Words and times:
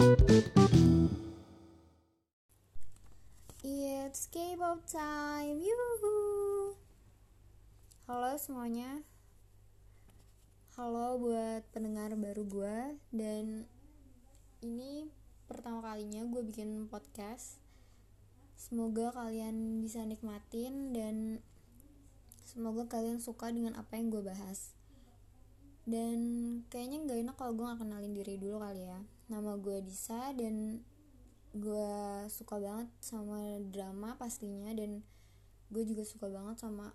It's 0.00 0.48
K-pop 4.32 4.80
time, 4.88 5.60
yuhu. 5.60 6.16
Halo 8.08 8.32
semuanya. 8.40 9.04
Halo 10.72 11.20
buat 11.20 11.68
pendengar 11.76 12.16
baru 12.16 12.48
gue 12.48 12.96
dan 13.12 13.68
ini 14.64 15.04
pertama 15.44 15.84
kalinya 15.84 16.24
gue 16.24 16.48
bikin 16.48 16.88
podcast. 16.88 17.60
Semoga 18.56 19.12
kalian 19.12 19.84
bisa 19.84 20.00
nikmatin 20.08 20.96
dan 20.96 21.44
semoga 22.48 22.88
kalian 22.88 23.20
suka 23.20 23.52
dengan 23.52 23.76
apa 23.76 24.00
yang 24.00 24.08
gue 24.08 24.24
bahas. 24.24 24.72
Dan 25.84 26.16
kayaknya 26.72 27.04
nggak 27.04 27.20
enak 27.20 27.36
kalau 27.36 27.52
gue 27.52 27.68
gak 27.68 27.84
kenalin 27.84 28.16
diri 28.16 28.40
dulu 28.40 28.64
kali 28.64 28.88
ya. 28.88 29.19
Nama 29.30 29.54
gue 29.62 29.78
Disa 29.86 30.34
dan 30.34 30.82
gue 31.54 31.94
suka 32.26 32.58
banget 32.58 32.90
sama 32.98 33.62
drama 33.70 34.18
pastinya 34.18 34.74
dan 34.74 35.06
gue 35.70 35.86
juga 35.86 36.02
suka 36.02 36.26
banget 36.26 36.58
sama 36.58 36.90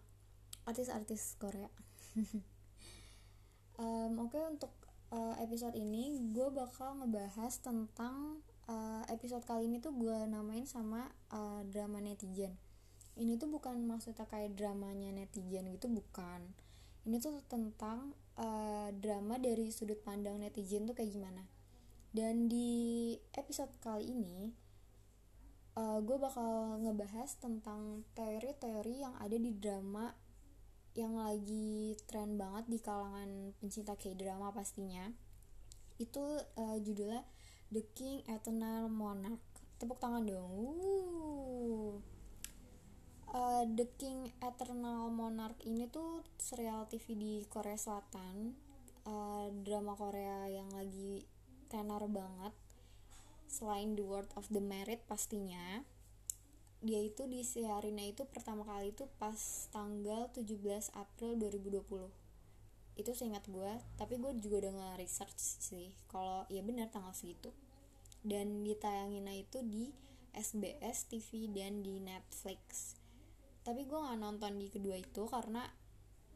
artis-artis 0.67 1.40
Korea. 1.40 1.71
um, 3.79 4.20
Oke 4.20 4.35
okay, 4.35 4.43
untuk 4.52 4.76
uh, 5.16 5.40
episode 5.40 5.79
ini 5.79 6.20
gue 6.35 6.52
bakal 6.52 6.99
ngebahas 6.99 7.55
tentang 7.63 8.43
uh, 8.67 9.07
episode 9.07 9.48
kali 9.48 9.71
ini 9.71 9.79
tuh 9.79 9.95
gue 9.95 10.27
namain 10.27 10.67
sama 10.67 11.07
uh, 11.31 11.63
drama 11.71 12.04
netizen. 12.04 12.52
Ini 13.15 13.40
tuh 13.40 13.48
bukan 13.48 13.79
maksudnya 13.88 14.27
kayak 14.27 14.59
dramanya 14.59 15.07
netizen 15.15 15.71
gitu 15.71 15.88
bukan. 15.88 16.52
Ini 17.07 17.15
tuh 17.23 17.40
tentang 17.48 18.12
uh, 18.35 18.91
drama 18.91 19.40
dari 19.40 19.71
sudut 19.71 20.04
pandang 20.04 20.35
netizen 20.43 20.84
tuh 20.84 20.99
kayak 20.99 21.15
gimana 21.15 21.55
dan 22.16 22.48
di 22.48 23.12
episode 23.36 23.76
kali 23.84 24.08
ini 24.16 24.55
uh, 25.76 25.99
gue 25.99 26.16
bakal 26.16 26.80
ngebahas 26.80 27.27
tentang 27.44 28.07
teori-teori 28.16 29.04
yang 29.04 29.20
ada 29.20 29.35
di 29.35 29.52
drama 29.52 30.16
yang 30.96 31.20
lagi 31.20 31.99
tren 32.07 32.40
banget 32.40 32.72
di 32.72 32.80
kalangan 32.80 33.52
pencinta 33.60 33.99
K-drama 33.99 34.55
pastinya. 34.55 35.12
Itu 35.99 36.40
uh, 36.40 36.80
judulnya 36.80 37.20
The 37.68 37.84
King 37.91 38.24
Eternal 38.32 38.88
Monarch. 38.88 39.44
Tepuk 39.76 40.00
tangan 40.00 40.24
dong. 40.24 40.79
Uh, 43.27 43.68
The 43.76 43.91
King 44.00 44.32
Eternal 44.40 45.12
Monarch 45.12 45.60
ini 45.68 45.91
tuh 45.91 46.24
serial 46.40 46.88
TV 46.88 47.20
di 47.20 47.34
Korea 47.52 47.76
Selatan. 47.76 48.55
Uh, 49.04 49.52
drama 49.68 50.00
Korea 50.00 50.48
yang 50.48 50.72
lagi 50.72 51.35
tenar 51.76 52.04
banget 52.07 52.54
selain 53.51 53.99
The 53.99 54.04
World 54.07 54.31
of 54.40 54.48
the 54.48 54.63
Merit 54.63 55.04
pastinya 55.05 55.84
dia 56.79 57.01
itu 57.01 57.27
di 57.27 57.41
disiarinnya 57.41 58.13
itu 58.13 58.23
pertama 58.29 58.63
kali 58.63 58.93
itu 58.93 59.09
pas 59.20 59.67
tanggal 59.76 60.32
17 60.32 60.95
April 60.95 61.35
2020 61.41 62.26
itu 62.95 63.12
seingat 63.12 63.43
gue 63.51 63.71
tapi 63.99 64.16
gue 64.16 64.31
juga 64.40 64.67
udah 64.67 64.73
nge-research 64.79 65.40
sih 65.59 65.91
kalau 66.07 66.47
ya 66.47 66.63
benar 66.63 66.88
tanggal 66.91 67.12
segitu. 67.12 67.51
Dan 68.25 68.66
ditayanginnya 68.66 69.38
itu 69.38 69.62
di 69.62 69.94
SBS 70.34 71.06
TV 71.06 71.45
dan 71.53 71.85
di 71.85 72.01
Netflix. 72.01 72.97
Tapi 73.62 73.85
gue 73.85 74.00
nggak 74.00 74.17
nonton 74.17 74.57
di 74.57 74.73
kedua 74.73 74.97
itu 74.97 75.29
karena 75.29 75.62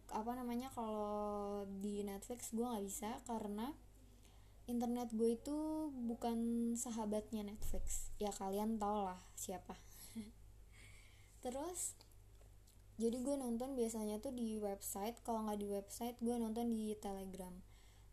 apa 0.10 0.32
namanya 0.38 0.70
kalau 0.74 1.66
di 1.82 2.06
Netflix 2.06 2.54
gue 2.54 2.62
nggak 2.62 2.86
bisa 2.86 3.10
karena 3.26 3.74
internet 4.70 5.10
gue 5.18 5.34
itu 5.34 5.58
bukan 6.06 6.38
sahabatnya 6.78 7.42
Netflix. 7.42 8.14
Ya 8.22 8.30
kalian 8.30 8.78
tau 8.78 9.10
lah 9.10 9.18
siapa. 9.34 9.74
Terus 11.44 11.98
jadi 13.02 13.18
gue 13.24 13.36
nonton 13.40 13.74
biasanya 13.74 14.22
tuh 14.22 14.30
di 14.36 14.62
website. 14.62 15.18
Kalau 15.26 15.42
nggak 15.50 15.60
di 15.60 15.68
website 15.74 16.18
gue 16.22 16.36
nonton 16.38 16.70
di 16.70 16.94
telegram. 17.02 17.58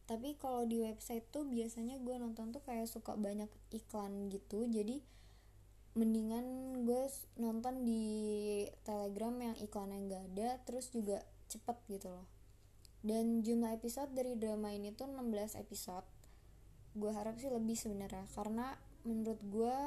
Tapi 0.06 0.38
kalau 0.40 0.64
di 0.64 0.80
website 0.80 1.28
tuh 1.28 1.44
biasanya 1.44 2.00
gue 2.00 2.16
nonton 2.16 2.54
tuh 2.54 2.62
kayak 2.64 2.88
suka 2.88 3.18
banyak 3.18 3.50
iklan 3.74 4.32
gitu. 4.32 4.64
Jadi 4.64 5.04
mendingan 5.96 6.80
gue 6.88 7.08
nonton 7.36 7.84
di 7.84 8.04
telegram 8.86 9.34
yang 9.40 9.56
iklannya 9.60 9.98
nggak 10.06 10.24
ada 10.32 10.48
terus 10.64 10.88
juga 10.88 11.20
cepet 11.52 11.76
gitu 11.92 12.08
loh. 12.14 12.30
Dan 13.02 13.42
jumlah 13.42 13.74
episode 13.74 14.14
dari 14.14 14.38
drama 14.38 14.70
ini 14.70 14.94
tuh 14.94 15.10
16 15.10 15.58
episode 15.58 16.06
gue 16.96 17.12
harap 17.12 17.36
sih 17.36 17.52
lebih 17.52 17.76
sebenarnya. 17.76 18.24
Karena 18.32 18.72
menurut 19.04 19.40
gue 19.44 19.78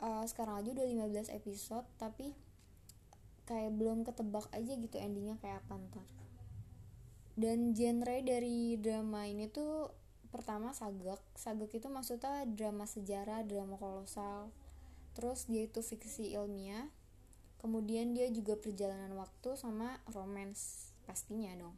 uh, 0.00 0.24
sekarang 0.24 0.62
aja 0.62 0.70
udah 0.72 0.86
15 0.86 1.36
episode 1.36 1.84
tapi 2.00 2.32
kayak 3.44 3.74
belum 3.74 4.06
ketebak 4.06 4.46
aja 4.54 4.72
gitu 4.78 4.96
endingnya 4.96 5.36
kayak 5.42 5.60
apa 5.66 5.76
ntar. 5.76 6.06
Dan 7.34 7.74
genre 7.74 8.16
dari 8.22 8.78
drama 8.78 9.26
ini 9.26 9.50
tuh 9.50 9.90
pertama 10.32 10.72
sagak. 10.72 11.20
Sagak 11.36 11.72
itu 11.74 11.88
maksudnya 11.90 12.46
drama 12.48 12.88
sejarah 12.88 13.44
drama 13.44 13.76
kolosal. 13.76 14.48
Terus 15.12 15.48
dia 15.48 15.68
itu 15.68 15.80
fiksi 15.84 16.32
ilmiah. 16.32 16.88
Kemudian 17.60 18.16
dia 18.16 18.26
juga 18.32 18.58
perjalanan 18.58 19.14
waktu 19.14 19.54
sama 19.54 20.00
romance 20.10 20.92
pastinya 21.04 21.52
dong. 21.56 21.76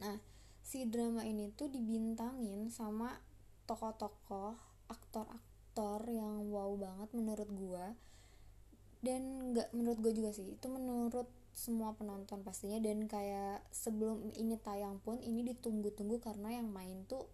Nah 0.00 0.18
si 0.60 0.86
drama 0.86 1.26
ini 1.26 1.50
tuh 1.56 1.66
dibintangin 1.72 2.70
sama 2.70 3.18
tokoh-tokoh 3.70 4.58
aktor-aktor 4.90 6.02
yang 6.10 6.50
wow 6.50 6.74
banget 6.74 7.14
menurut 7.14 7.46
gue 7.46 7.84
dan 9.06 9.54
nggak 9.54 9.70
menurut 9.70 9.98
gue 10.02 10.12
juga 10.18 10.34
sih 10.34 10.58
itu 10.58 10.66
menurut 10.66 11.30
semua 11.54 11.94
penonton 11.94 12.42
pastinya. 12.46 12.78
Dan 12.78 13.06
kayak 13.10 13.62
sebelum 13.74 14.30
ini 14.38 14.56
tayang 14.60 15.02
pun 15.02 15.18
ini 15.20 15.44
ditunggu-tunggu 15.46 16.22
karena 16.22 16.60
yang 16.62 16.68
main 16.70 17.04
tuh 17.06 17.26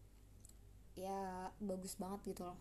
ya 0.96 1.50
bagus 1.60 1.94
banget 2.00 2.34
gitu 2.34 2.42
loh. 2.48 2.58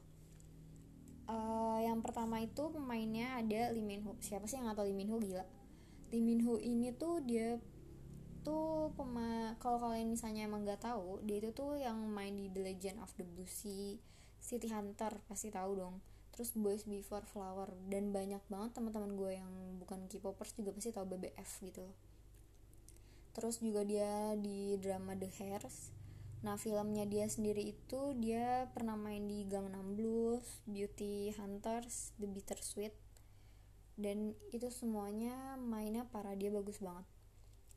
Uh, 1.25 1.81
yang 1.81 2.06
pertama 2.06 2.38
itu 2.38 2.69
pemainnya 2.69 3.41
ada 3.41 3.74
Lee 3.74 3.81
Min 3.81 4.06
Ho. 4.06 4.14
Siapa 4.22 4.46
sih 4.46 4.62
yang 4.62 4.69
nggak 4.69 4.78
tahu 4.78 4.88
Lee 4.94 4.97
Min 4.97 5.09
Ho? 5.09 5.18
Gila. 5.18 5.46
Lee 6.14 6.22
Min 6.22 6.46
Ho 6.46 6.62
ini 6.62 6.94
tuh 6.94 7.24
dia 7.25 7.58
tuh 8.46 8.94
pema 8.94 9.58
kalau 9.58 9.82
kalian 9.82 10.14
misalnya 10.14 10.46
emang 10.46 10.62
nggak 10.62 10.86
tahu 10.86 11.18
dia 11.26 11.42
itu 11.42 11.50
tuh 11.52 11.74
yang 11.82 11.98
main 12.14 12.38
di 12.38 12.46
The 12.54 12.62
Legend 12.62 13.02
of 13.02 13.10
the 13.18 13.26
Blue 13.26 13.50
City 13.50 14.70
Hunter 14.70 15.18
pasti 15.26 15.50
tahu 15.50 15.72
dong. 15.74 15.96
Terus 16.30 16.54
Boys 16.54 16.86
Before 16.86 17.26
Flower 17.26 17.74
dan 17.90 18.14
banyak 18.14 18.44
banget 18.46 18.78
teman-teman 18.78 19.18
gue 19.18 19.32
yang 19.40 19.50
bukan 19.82 20.06
K-popers 20.06 20.54
juga 20.54 20.76
pasti 20.76 20.94
tahu 20.94 21.18
BBF 21.18 21.50
gitu. 21.66 21.90
Terus 23.34 23.58
juga 23.64 23.82
dia 23.82 24.38
di 24.38 24.78
drama 24.78 25.18
The 25.18 25.32
Hairs. 25.42 25.90
Nah 26.46 26.62
filmnya 26.62 27.10
dia 27.10 27.26
sendiri 27.26 27.74
itu 27.74 28.14
dia 28.22 28.70
pernah 28.76 28.94
main 28.94 29.26
di 29.26 29.50
Gangnam 29.50 29.98
Blues 29.98 30.46
Beauty 30.70 31.34
Hunters 31.34 32.14
The 32.22 32.30
Bittersweet 32.30 32.94
dan 33.96 34.36
itu 34.52 34.68
semuanya 34.68 35.56
mainnya 35.56 36.04
para 36.12 36.36
dia 36.36 36.52
bagus 36.52 36.84
banget 36.84 37.08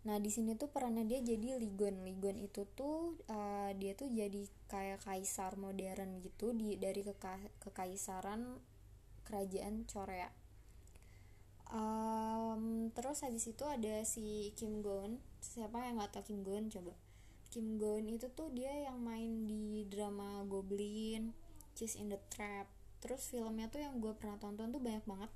Nah 0.06 0.22
di 0.22 0.30
sini 0.30 0.54
tuh 0.54 0.70
perannya 0.70 1.02
dia 1.08 1.18
jadi 1.18 1.58
Ligon. 1.58 2.06
Ligon 2.06 2.38
itu 2.38 2.62
tuh 2.78 3.18
uh, 3.26 3.70
dia 3.74 3.98
tuh 3.98 4.06
jadi 4.12 4.46
kayak 4.70 5.02
kaisar 5.02 5.58
modern 5.58 6.22
gitu 6.22 6.54
di 6.54 6.78
dari 6.78 7.02
keka, 7.02 7.38
kekaisaran 7.64 8.62
kerajaan 9.26 9.88
Korea. 9.88 10.30
Um, 11.68 12.88
terus 12.96 13.20
habis 13.20 13.44
itu 13.44 13.64
ada 13.66 14.00
si 14.06 14.54
Kim 14.56 14.80
Gon. 14.80 15.20
Siapa 15.42 15.84
yang 15.84 16.00
nggak 16.00 16.16
tahu 16.16 16.24
Kim 16.32 16.40
Gon 16.46 16.70
coba? 16.72 16.94
Kim 17.52 17.76
Gon 17.76 18.08
itu 18.08 18.28
tuh 18.32 18.48
dia 18.54 18.72
yang 18.88 19.00
main 19.00 19.44
di 19.44 19.84
drama 19.88 20.44
Goblin, 20.48 21.36
Cheese 21.76 22.00
in 22.00 22.08
the 22.08 22.20
Trap. 22.32 22.68
Terus 23.04 23.28
filmnya 23.28 23.68
tuh 23.68 23.84
yang 23.84 24.00
gue 24.00 24.10
pernah 24.16 24.40
tonton 24.40 24.72
tuh 24.74 24.82
banyak 24.82 25.04
banget 25.06 25.30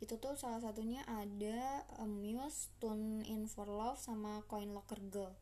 itu 0.00 0.16
tuh 0.16 0.32
salah 0.32 0.64
satunya 0.64 1.04
ada 1.04 1.84
Muse, 2.08 2.72
Tune 2.80 3.20
In 3.28 3.44
For 3.44 3.68
Love 3.68 4.00
sama 4.00 4.40
Coin 4.48 4.72
Locker 4.72 5.00
Girl. 5.12 5.36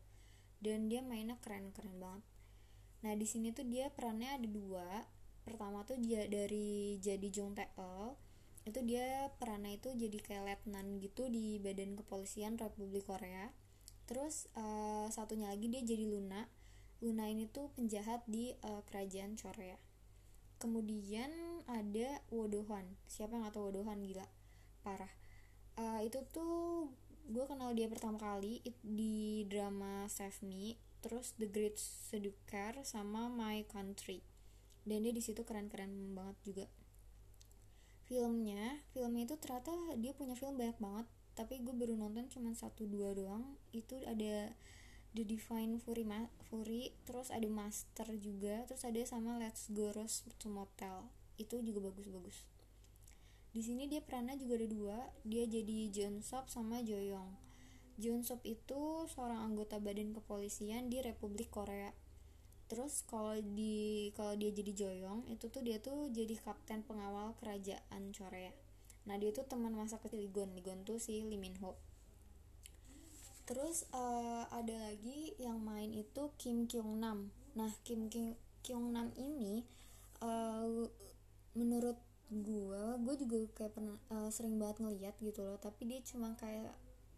Dan 0.59 0.91
dia 0.91 0.99
mainnya 0.99 1.39
keren-keren 1.39 1.95
banget. 1.95 2.23
Nah 3.07 3.15
di 3.15 3.23
sini 3.23 3.55
tuh 3.55 3.63
dia 3.63 3.87
perannya 3.89 4.35
ada 4.35 4.47
dua. 4.47 5.07
Pertama 5.47 5.87
tuh 5.87 5.95
dia 5.97 6.27
dari 6.27 6.99
jadi 6.99 7.27
Jung 7.31 7.55
Tae 7.55 7.71
itu 8.67 8.85
dia 8.85 9.31
perannya 9.39 9.81
itu 9.81 9.95
jadi 9.95 10.19
kayak 10.19 10.43
letnan 10.45 10.99
gitu 11.01 11.31
di 11.31 11.57
Badan 11.57 11.95
Kepolisian 11.95 12.59
Republik 12.59 13.07
Korea. 13.07 13.49
Terus 14.05 14.51
uh, 14.59 15.07
satunya 15.09 15.47
lagi 15.47 15.71
dia 15.71 15.81
jadi 15.81 16.05
Luna. 16.05 16.45
Luna 16.99 17.31
ini 17.31 17.47
tuh 17.47 17.71
penjahat 17.73 18.27
di 18.27 18.51
uh, 18.67 18.83
kerajaan 18.83 19.39
Korea 19.39 19.79
kemudian 20.59 21.31
ada 21.71 22.19
Wodohan 22.29 22.83
siapa 23.07 23.39
yang 23.39 23.47
gak 23.47 23.55
tahu 23.55 23.71
Wodohan 23.71 24.03
gila 24.03 24.27
parah. 24.81 25.11
Uh, 25.79 26.03
itu 26.03 26.19
tuh 26.35 26.91
gue 27.29 27.45
kenal 27.45 27.71
dia 27.77 27.85
pertama 27.85 28.17
kali 28.17 28.59
di 28.81 29.45
drama 29.45 30.09
Save 30.09 30.41
Me 30.43 30.75
terus 30.99 31.37
The 31.39 31.47
Great 31.47 31.77
Seducer 31.79 32.81
sama 32.83 33.29
My 33.29 33.63
Country. 33.69 34.25
Dan 34.83 35.05
dia 35.05 35.13
di 35.13 35.21
situ 35.21 35.45
keren-keren 35.45 36.17
banget 36.17 36.37
juga. 36.43 36.65
Filmnya 38.09 38.81
filmnya 38.89 39.29
itu 39.29 39.37
ternyata 39.37 39.71
dia 40.01 40.17
punya 40.17 40.33
film 40.33 40.57
banyak 40.57 40.81
banget 40.81 41.07
tapi 41.37 41.61
gue 41.63 41.71
baru 41.71 41.95
nonton 41.95 42.27
cuma 42.33 42.51
satu 42.57 42.89
dua 42.89 43.13
doang. 43.13 43.55
Itu 43.71 44.01
ada 44.03 44.51
The 45.13 45.23
Divine 45.23 45.77
Fury 45.77 46.03
Ma 46.03 46.25
Fury 46.49 46.97
terus 47.05 47.29
ada 47.29 47.45
Master 47.45 48.09
juga 48.17 48.65
terus 48.65 48.81
ada 48.81 48.97
sama 49.05 49.37
Let's 49.37 49.69
Go 49.69 49.93
Rose 49.93 50.25
to 50.41 50.49
Motel. 50.49 51.05
Itu 51.37 51.61
juga 51.61 51.87
bagus-bagus 51.93 52.48
di 53.49 53.61
sini 53.65 53.89
dia 53.89 53.99
perannya 53.99 54.37
juga 54.37 54.61
ada 54.61 54.67
dua. 54.69 54.97
Dia 55.25 55.43
jadi 55.49 55.89
John 55.89 56.21
Sop 56.21 56.47
sama 56.47 56.85
Joyong 56.85 57.49
John 57.99 58.23
Sop 58.23 58.39
itu 58.47 59.11
seorang 59.11 59.51
anggota 59.51 59.75
badan 59.75 60.15
kepolisian 60.15 60.87
di 60.87 61.03
Republik 61.03 61.51
Korea. 61.51 61.91
Terus 62.71 63.03
kalau 63.03 63.35
di 63.35 64.07
kalau 64.15 64.39
dia 64.39 64.55
jadi 64.55 64.71
Joyong 64.71 65.27
itu 65.27 65.51
tuh 65.51 65.59
dia 65.59 65.83
tuh 65.83 66.07
jadi 66.07 66.31
kapten 66.39 66.87
pengawal 66.87 67.35
kerajaan 67.43 68.15
Korea. 68.15 68.55
Nah 69.03 69.19
dia 69.19 69.35
tuh 69.35 69.43
teman 69.43 69.75
masa 69.75 69.99
kecil 69.99 70.23
Ligon 70.23 70.55
Ligon 70.55 70.87
tuh 70.87 70.95
si 70.95 71.19
Lee 71.27 71.35
Min 71.35 71.59
Ho. 71.59 71.75
Terus 73.43 73.83
uh, 73.91 74.47
ada 74.47 74.75
lagi 74.79 75.35
yang 75.35 75.59
main 75.59 75.91
itu 75.91 76.31
Kim 76.39 76.71
Kyung 76.71 77.03
Nam. 77.03 77.35
Nah 77.59 77.67
Kim 77.83 78.07
Kim 78.07 78.39
Kyung 78.63 78.95
Nam 78.95 79.11
ini 79.19 79.67
uh, 80.23 80.87
menurut 81.51 81.99
gue 82.29 82.83
gue 83.01 83.15
juga 83.25 83.37
kayak 83.57 83.73
pernah 83.73 83.97
uh, 84.13 84.29
sering 84.29 84.61
banget 84.61 84.85
ngeliat 84.85 85.15
gitu 85.17 85.41
loh 85.41 85.57
tapi 85.57 85.89
dia 85.89 85.99
cuma 86.05 86.37
kayak 86.37 86.69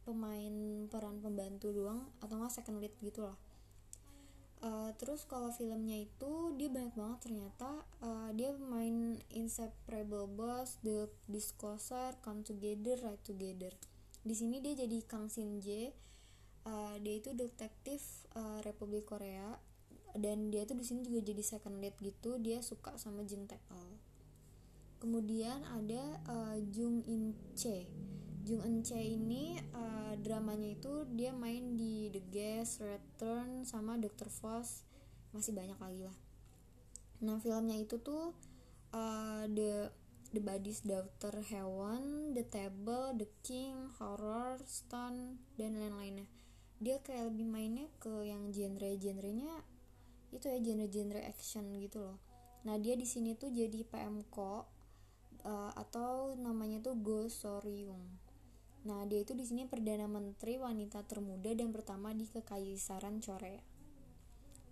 pemain 0.08 0.88
peran 0.88 1.20
pembantu 1.20 1.76
doang 1.76 2.08
atau 2.24 2.40
nggak 2.40 2.54
second 2.56 2.80
lead 2.80 2.96
gitu 3.04 3.28
loh 3.28 3.38
Uh, 4.62 4.94
terus 5.02 5.26
kalau 5.26 5.50
filmnya 5.50 6.06
itu 6.06 6.54
dia 6.54 6.70
banyak 6.70 6.94
banget 6.94 7.20
ternyata 7.26 7.82
uh, 8.06 8.30
dia 8.30 8.54
main 8.54 9.18
Inseparable 9.34 10.30
Boss, 10.30 10.78
The 10.86 11.10
Disclosure, 11.26 12.14
Come 12.22 12.46
Together, 12.46 13.02
Right 13.02 13.18
Together. 13.26 13.74
Di 14.22 14.38
sini 14.38 14.62
dia 14.62 14.78
jadi 14.78 15.02
Kang 15.10 15.34
Shin 15.34 15.58
Jae. 15.66 15.90
Uh, 16.62 16.94
dia 17.02 17.18
itu 17.18 17.34
detektif 17.34 18.06
uh, 18.38 18.62
Republik 18.62 19.10
Korea 19.10 19.58
dan 20.14 20.54
dia 20.54 20.62
tuh 20.70 20.78
di 20.78 20.86
sini 20.86 21.02
juga 21.02 21.26
jadi 21.26 21.42
second 21.42 21.82
lead 21.82 21.98
gitu. 21.98 22.38
Dia 22.38 22.62
suka 22.62 23.02
sama 23.02 23.26
Jin 23.26 23.50
Tae 23.50 23.58
Kemudian 25.02 25.66
ada 25.66 26.22
uh, 26.30 26.58
Jung 26.70 27.02
In 27.10 27.34
Che 27.58 27.90
Jung 28.42 28.66
Eun 28.66 28.82
Chae 28.82 29.22
ini 29.22 29.54
uh, 29.74 30.18
dramanya 30.18 30.74
itu 30.74 31.06
dia 31.14 31.30
main 31.30 31.78
di 31.78 32.10
The 32.10 32.22
Guest, 32.34 32.82
Return 32.82 33.66
sama 33.70 34.02
Dr. 34.02 34.34
Foss 34.34 34.82
masih 35.30 35.54
banyak 35.54 35.78
lagi 35.78 36.10
lah. 36.10 36.18
Nah 37.22 37.38
filmnya 37.38 37.78
itu 37.78 38.02
tuh 38.02 38.34
uh, 38.98 39.46
The 39.46 39.94
The 40.32 40.42
Body's 40.42 40.82
Daughter 40.82 41.44
Heaven, 41.44 42.34
The 42.34 42.48
Table, 42.48 43.14
The 43.20 43.30
King, 43.44 43.92
Horror, 44.00 44.64
Stone 44.64 45.38
dan 45.60 45.78
lain-lainnya. 45.78 46.26
Dia 46.82 46.98
kayak 47.04 47.36
lebih 47.36 47.46
mainnya 47.46 47.92
ke 48.02 48.26
yang 48.26 48.50
genre-genrenya 48.50 49.54
itu 50.32 50.48
ya 50.48 50.58
genre-genre 50.58 51.22
action 51.28 51.68
gitu 51.78 52.00
loh. 52.00 52.18
Nah 52.66 52.80
dia 52.82 52.98
di 52.98 53.06
sini 53.06 53.36
tuh 53.38 53.54
jadi 53.54 53.86
PMK 53.86 54.38
uh, 55.46 55.72
atau 55.76 56.38
namanya 56.38 56.82
tuh 56.82 56.98
Go 56.98 57.28
Soryung 57.28 58.22
Nah, 58.82 59.06
dia 59.06 59.22
itu 59.22 59.38
di 59.38 59.46
sini 59.46 59.70
perdana 59.70 60.10
menteri 60.10 60.58
wanita 60.58 61.06
termuda 61.06 61.54
dan 61.54 61.70
pertama 61.70 62.18
di 62.18 62.26
Kekaisaran 62.26 63.22
Korea. 63.22 63.62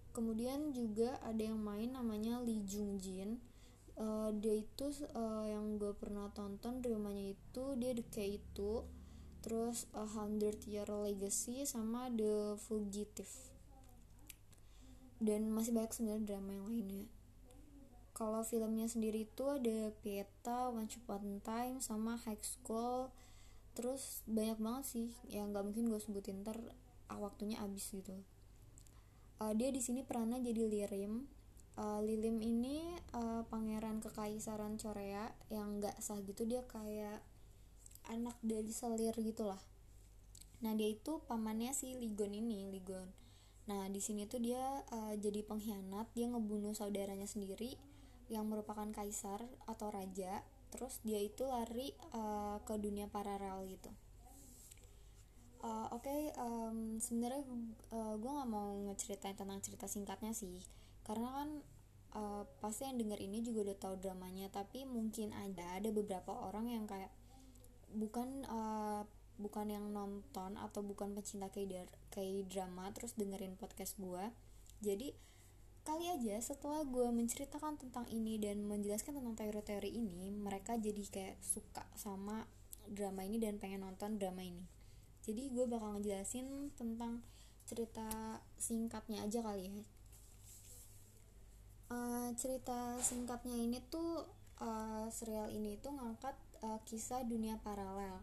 Kemudian 0.10 0.74
juga 0.74 1.21
ada 1.21 1.38
yang 1.38 1.62
main 1.62 1.94
namanya 1.94 2.42
Lee 2.42 2.66
Jung 2.66 2.98
Jin. 2.98 3.38
Uh, 4.00 4.33
dia 4.33 4.63
itu 4.63 4.89
uh, 5.13 5.45
yang 5.45 5.77
gue 5.77 5.94
pernah 5.94 6.31
tonton 6.33 6.80
dramanya 6.80 7.36
itu 7.36 7.63
dia 7.75 7.92
The 7.94 8.06
K 8.07 8.18
itu, 8.42 8.88
terus 9.44 9.86
A 9.94 10.07
Hundred 10.07 10.63
Year 10.66 10.88
Legacy 10.89 11.68
sama 11.69 12.10
The 12.10 12.57
Fugitive. 12.57 13.30
Dan 15.21 15.54
masih 15.54 15.75
banyak 15.75 15.94
sebenarnya 15.94 16.25
drama 16.25 16.50
yang 16.57 16.66
lainnya. 16.66 17.06
Kalau 18.19 18.44
filmnya 18.44 18.83
sendiri 18.92 19.24
itu 19.24 19.48
ada 19.48 19.95
Pieta, 20.04 20.68
Once 20.68 21.00
Upon 21.00 21.39
Time, 21.39 21.80
sama 21.80 22.19
High 22.19 22.44
School, 22.44 23.07
terus 23.80 24.27
banyak 24.27 24.60
banget 24.60 24.83
sih 24.92 25.07
yang 25.31 25.56
nggak 25.56 25.63
mungkin 25.63 25.88
gue 25.88 26.04
sebutin 26.04 26.44
ter 26.44 26.60
ah, 27.07 27.16
waktunya 27.16 27.56
abis 27.63 27.95
gitu. 27.95 28.12
Uh, 29.39 29.56
dia 29.56 29.71
di 29.71 29.80
sini 29.80 30.04
perannya 30.04 30.44
jadi 30.44 30.68
Lirim. 30.68 31.31
Uh, 31.80 32.04
Lilim 32.04 32.44
ini 32.44 32.92
uh, 33.16 33.48
pangeran 33.48 34.04
kekaisaran 34.04 34.75
Korea 34.75 35.31
yang 35.48 35.80
nggak 35.80 35.95
sah 36.04 36.19
gitu 36.19 36.44
dia 36.44 36.60
kayak 36.68 37.24
anak 38.12 38.36
dari 38.44 38.75
selir 38.75 39.16
gitulah. 39.16 39.63
Nah 40.60 40.75
dia 40.75 40.92
itu 40.92 41.24
pamannya 41.24 41.71
si 41.71 41.95
Ligon 41.95 42.36
ini 42.36 42.68
Ligon. 42.68 43.07
Nah 43.71 43.88
di 43.88 44.04
sini 44.04 44.27
tuh 44.27 44.44
dia 44.44 44.60
uh, 44.92 45.16
jadi 45.16 45.39
pengkhianat 45.48 46.12
dia 46.12 46.27
ngebunuh 46.27 46.75
saudaranya 46.75 47.24
sendiri 47.24 47.80
yang 48.30 48.46
merupakan 48.48 48.88
kaisar 48.94 49.42
atau 49.66 49.90
raja 49.90 50.46
terus 50.70 51.02
dia 51.02 51.18
itu 51.18 51.50
lari 51.50 51.98
uh, 52.14 52.62
ke 52.62 52.78
dunia 52.78 53.10
paralel 53.10 53.66
gitu. 53.66 53.90
Uh, 55.60 55.92
oke 55.92 56.08
okay, 56.08 56.31
um, 56.40 57.02
sebenarnya 57.04 57.44
uh, 57.92 58.16
gue 58.16 58.31
nggak 58.31 58.48
mau 58.48 58.72
ngeceritain 58.88 59.36
tentang 59.36 59.60
cerita 59.60 59.92
singkatnya 59.92 60.31
sih 60.31 60.64
karena 61.04 61.28
kan 61.36 61.50
uh, 62.16 62.48
pasti 62.64 62.88
yang 62.88 62.96
denger 62.96 63.20
ini 63.20 63.44
juga 63.44 63.68
udah 63.68 63.78
tahu 63.81 63.96
dramanya 64.00 64.48
tapi 64.48 64.88
mungkin 64.88 65.36
ada 65.36 65.76
ada 65.76 65.92
beberapa 65.92 66.31
orang 66.31 66.72
yang 66.72 66.88
kayak 66.88 67.12
bukan 67.92 68.48
uh, 68.48 69.04
bukan 69.36 69.68
yang 69.68 69.92
nonton 69.92 70.56
atau 70.56 70.80
bukan 70.80 71.12
pecinta 71.12 71.52
kayak 71.52 71.92
drama 72.48 72.92
terus 72.96 73.16
dengerin 73.20 73.60
podcast 73.60 74.00
gue 74.00 74.31
jadi 74.80 75.12
Kali 75.89 76.06
aja 76.06 76.38
setelah 76.38 76.86
gue 76.86 77.09
menceritakan 77.09 77.81
tentang 77.81 78.06
ini 78.13 78.38
dan 78.38 78.62
menjelaskan 78.62 79.09
tentang 79.09 79.33
teori-teori 79.33 79.89
ini, 79.89 80.30
mereka 80.30 80.77
jadi 80.77 81.01
kayak 81.01 81.41
suka 81.41 81.81
sama 81.97 82.45
drama 82.86 83.25
ini 83.25 83.41
dan 83.41 83.57
pengen 83.57 83.81
nonton 83.81 84.21
drama 84.21 84.45
ini. 84.45 84.62
Jadi 85.25 85.50
gue 85.50 85.65
bakal 85.65 85.97
ngejelasin 85.97 86.69
tentang 86.77 87.25
cerita 87.65 88.06
singkatnya 88.62 89.25
aja 89.25 89.41
kali 89.41 89.65
ya. 89.65 89.74
Uh, 91.89 92.30
cerita 92.38 93.01
singkatnya 93.01 93.57
ini 93.57 93.81
tuh 93.89 94.30
uh, 94.62 95.09
serial 95.09 95.49
ini 95.49 95.81
tuh 95.81 95.90
ngangkat 95.97 96.37
uh, 96.69 96.78
kisah 96.85 97.25
dunia 97.25 97.57
paralel 97.66 98.21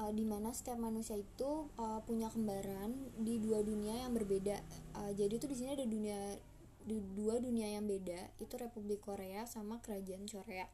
uh, 0.00 0.08
di 0.16 0.24
mana 0.24 0.48
setiap 0.48 0.80
manusia 0.80 1.20
itu 1.20 1.68
uh, 1.76 2.00
punya 2.08 2.32
kembaran 2.32 2.96
di 3.20 3.36
dua 3.36 3.60
dunia 3.60 4.00
yang 4.00 4.16
berbeda. 4.16 4.64
Uh, 4.96 5.12
jadi 5.12 5.36
tuh 5.36 5.52
di 5.52 5.60
sini 5.60 5.76
ada 5.76 5.84
dunia 5.84 6.40
di 6.86 7.02
dua 7.18 7.42
dunia 7.42 7.66
yang 7.66 7.84
beda 7.84 8.30
itu 8.38 8.54
Republik 8.54 9.02
Korea 9.02 9.42
sama 9.44 9.82
Kerajaan 9.82 10.30
Korea 10.30 10.70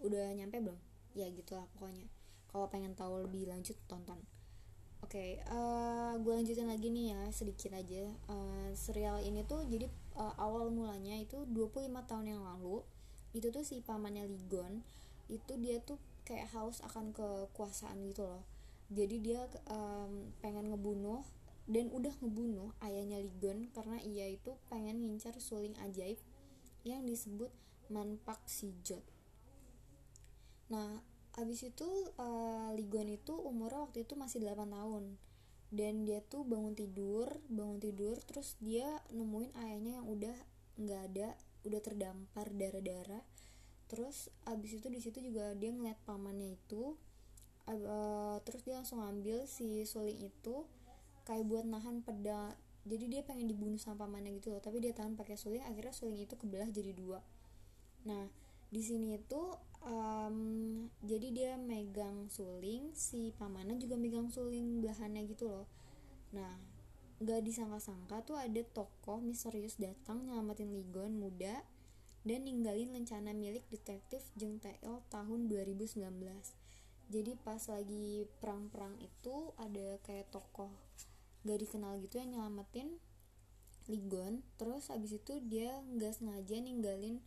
udah 0.00 0.32
nyampe 0.32 0.56
belum? 0.64 0.80
Ya 1.12 1.28
gitulah 1.28 1.68
pokoknya. 1.76 2.08
Kalau 2.48 2.66
pengen 2.72 2.96
tahu 2.96 3.28
lebih 3.28 3.44
lanjut 3.44 3.76
tonton. 3.84 4.16
Oke 4.98 5.14
okay, 5.14 5.30
uh, 5.46 6.10
eh, 6.10 6.12
gue 6.18 6.32
lanjutin 6.32 6.66
lagi 6.66 6.88
nih 6.90 7.14
ya 7.14 7.22
sedikit 7.30 7.76
aja. 7.76 8.08
Uh, 8.26 8.72
serial 8.72 9.20
ini 9.22 9.44
tuh 9.44 9.62
jadi 9.68 9.86
uh, 10.16 10.34
awal 10.40 10.72
mulanya 10.72 11.14
itu 11.14 11.44
25 11.44 11.92
tahun 12.08 12.26
yang 12.34 12.42
lalu. 12.42 12.82
Itu 13.36 13.52
tuh 13.52 13.62
si 13.62 13.84
pamannya 13.84 14.24
Ligon 14.26 14.80
itu 15.28 15.52
dia 15.60 15.76
tuh 15.84 16.00
kayak 16.24 16.48
haus 16.56 16.80
akan 16.80 17.12
kekuasaan 17.12 18.00
gitu 18.08 18.24
loh. 18.24 18.42
Jadi 18.88 19.20
dia 19.20 19.44
um, 19.68 20.32
pengen 20.40 20.72
ngebunuh 20.72 21.20
dan 21.68 21.92
udah 21.92 22.16
ngebunuh 22.24 22.72
ayahnya 22.80 23.20
Ligon 23.20 23.68
karena 23.76 24.00
ia 24.00 24.24
itu 24.32 24.56
pengen 24.72 25.04
ngincar 25.04 25.36
suling 25.36 25.76
ajaib 25.84 26.16
yang 26.82 27.04
disebut 27.04 27.52
Manpak 27.92 28.40
Sijot. 28.48 29.04
Nah, 30.72 31.04
abis 31.36 31.68
itu 31.68 31.88
uh, 32.16 32.72
Ligon 32.72 33.12
itu 33.12 33.36
umurnya 33.36 33.84
waktu 33.84 34.08
itu 34.08 34.16
masih 34.16 34.40
8 34.40 34.64
tahun 34.64 35.20
dan 35.68 36.08
dia 36.08 36.24
tuh 36.24 36.48
bangun 36.48 36.72
tidur, 36.72 37.28
bangun 37.52 37.76
tidur 37.76 38.16
terus 38.24 38.56
dia 38.64 38.88
nemuin 39.12 39.52
ayahnya 39.60 40.00
yang 40.00 40.08
udah 40.08 40.36
nggak 40.80 41.02
ada, 41.12 41.28
udah 41.68 41.80
terdampar 41.84 42.48
darah-darah. 42.48 43.20
Terus 43.92 44.32
abis 44.48 44.80
itu 44.80 44.88
di 44.88 45.00
situ 45.04 45.20
juga 45.20 45.52
dia 45.52 45.72
ngeliat 45.72 46.00
pamannya 46.08 46.56
itu, 46.56 46.96
uh, 47.68 48.40
terus 48.48 48.64
dia 48.64 48.80
langsung 48.80 49.04
ambil 49.04 49.44
si 49.44 49.84
suling 49.84 50.16
itu 50.32 50.64
kayak 51.28 51.44
buat 51.44 51.68
nahan 51.68 52.00
pedang 52.00 52.56
jadi 52.88 53.04
dia 53.04 53.20
pengen 53.20 53.44
dibunuh 53.44 53.76
sama 53.76 54.08
pamannya 54.08 54.40
gitu 54.40 54.56
loh 54.56 54.64
tapi 54.64 54.80
dia 54.80 54.96
tahan 54.96 55.12
pakai 55.12 55.36
suling 55.36 55.60
akhirnya 55.60 55.92
suling 55.92 56.24
itu 56.24 56.40
kebelah 56.40 56.72
jadi 56.72 56.96
dua. 56.96 57.20
Nah 58.08 58.32
di 58.72 58.80
sini 58.80 59.20
itu 59.20 59.42
um, 59.84 60.38
jadi 61.04 61.28
dia 61.28 61.52
megang 61.60 62.32
suling 62.32 62.96
si 62.96 63.36
pamannya 63.36 63.76
juga 63.76 64.00
megang 64.00 64.32
suling 64.32 64.80
belahannya 64.80 65.28
gitu 65.28 65.52
loh. 65.52 65.68
Nah 66.32 66.56
nggak 67.20 67.44
disangka-sangka 67.44 68.24
tuh 68.24 68.40
ada 68.40 68.62
tokoh 68.72 69.20
misterius 69.20 69.76
datang 69.76 70.24
nyelamatin 70.24 70.72
Ligon 70.72 71.20
muda 71.20 71.60
dan 72.24 72.46
ninggalin 72.46 72.94
lencana 72.94 73.36
milik 73.36 73.66
detektif 73.68 74.22
Jeng 74.38 74.62
TL 74.62 75.02
tahun 75.10 75.50
2019 75.50 75.98
jadi 77.08 77.32
pas 77.40 77.58
lagi 77.72 78.28
perang-perang 78.38 79.00
itu 79.00 79.50
ada 79.56 79.96
kayak 80.04 80.28
tokoh 80.28 80.68
gak 81.46 81.58
dikenal 81.62 81.98
gitu 82.02 82.22
yang 82.22 82.34
nyelamatin 82.34 82.98
Ligon. 83.88 84.44
Terus 84.60 84.92
abis 84.92 85.16
itu 85.16 85.40
dia 85.40 85.80
nggak 85.80 86.20
sengaja 86.20 86.60
ninggalin 86.60 87.24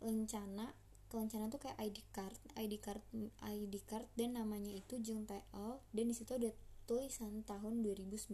lencana. 0.00 0.72
Lencana 1.12 1.48
tuh 1.48 1.60
kayak 1.60 1.76
ID 1.80 1.98
card 2.12 2.36
ID 2.56 2.74
card 2.84 3.04
ID 3.44 3.74
card 3.88 4.08
dan 4.16 4.36
namanya 4.36 4.72
itu 4.74 5.00
Jeng 5.00 5.24
TL 5.24 5.80
dan 5.92 6.04
di 6.04 6.14
situ 6.16 6.36
ada 6.36 6.52
tulisan 6.88 7.44
tahun 7.44 7.84
2019 7.84 8.32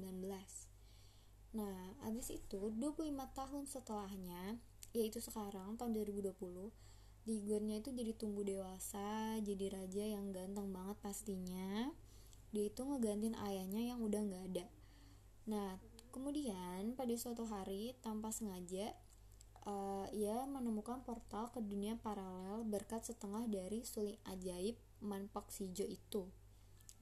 nah 1.54 1.94
abis 2.02 2.34
itu 2.34 2.74
25 2.74 3.14
tahun 3.14 3.62
setelahnya 3.70 4.58
yaitu 4.90 5.22
sekarang 5.22 5.78
tahun 5.78 5.94
2020 6.02 6.34
Ligonnya 7.24 7.80
itu 7.80 7.88
jadi 7.88 8.12
tumbuh 8.12 8.44
dewasa 8.44 9.38
jadi 9.40 9.72
raja 9.72 10.04
yang 10.04 10.28
ganteng 10.28 10.68
banget 10.76 11.00
pastinya. 11.00 11.88
Dia 12.52 12.68
itu 12.68 12.84
ngegantiin 12.84 13.32
ayahnya 13.32 13.80
yang 13.80 14.04
udah 14.04 14.20
nggak 14.28 14.44
ada 14.52 14.68
nah 15.44 15.76
kemudian 16.14 16.94
pada 16.96 17.14
suatu 17.18 17.44
hari 17.44 17.98
tanpa 18.00 18.30
sengaja 18.30 18.94
uh, 19.66 20.06
ia 20.12 20.44
menemukan 20.46 21.02
portal 21.02 21.50
ke 21.50 21.60
dunia 21.60 21.98
paralel 22.00 22.64
berkat 22.64 23.04
setengah 23.04 23.44
dari 23.48 23.82
suling 23.82 24.16
ajaib 24.28 24.78
Manpak 25.04 25.52
Sijo 25.52 25.84
itu. 25.84 26.24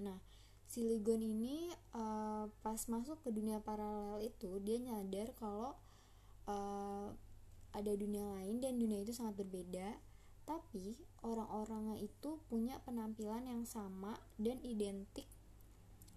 Nah 0.02 0.18
si 0.66 0.80
Ligon 0.88 1.20
ini 1.20 1.68
uh, 1.92 2.48
pas 2.64 2.80
masuk 2.88 3.20
ke 3.20 3.28
dunia 3.28 3.60
paralel 3.60 4.24
itu 4.24 4.56
dia 4.64 4.80
nyadar 4.80 5.36
kalau 5.36 5.76
uh, 6.48 7.12
ada 7.76 7.92
dunia 7.92 8.24
lain 8.24 8.64
dan 8.64 8.80
dunia 8.80 9.04
itu 9.04 9.12
sangat 9.12 9.44
berbeda 9.44 10.00
tapi 10.48 10.96
orang-orangnya 11.22 12.00
itu 12.00 12.40
punya 12.48 12.80
penampilan 12.88 13.46
yang 13.46 13.62
sama 13.68 14.16
dan 14.40 14.58
identik 14.64 15.28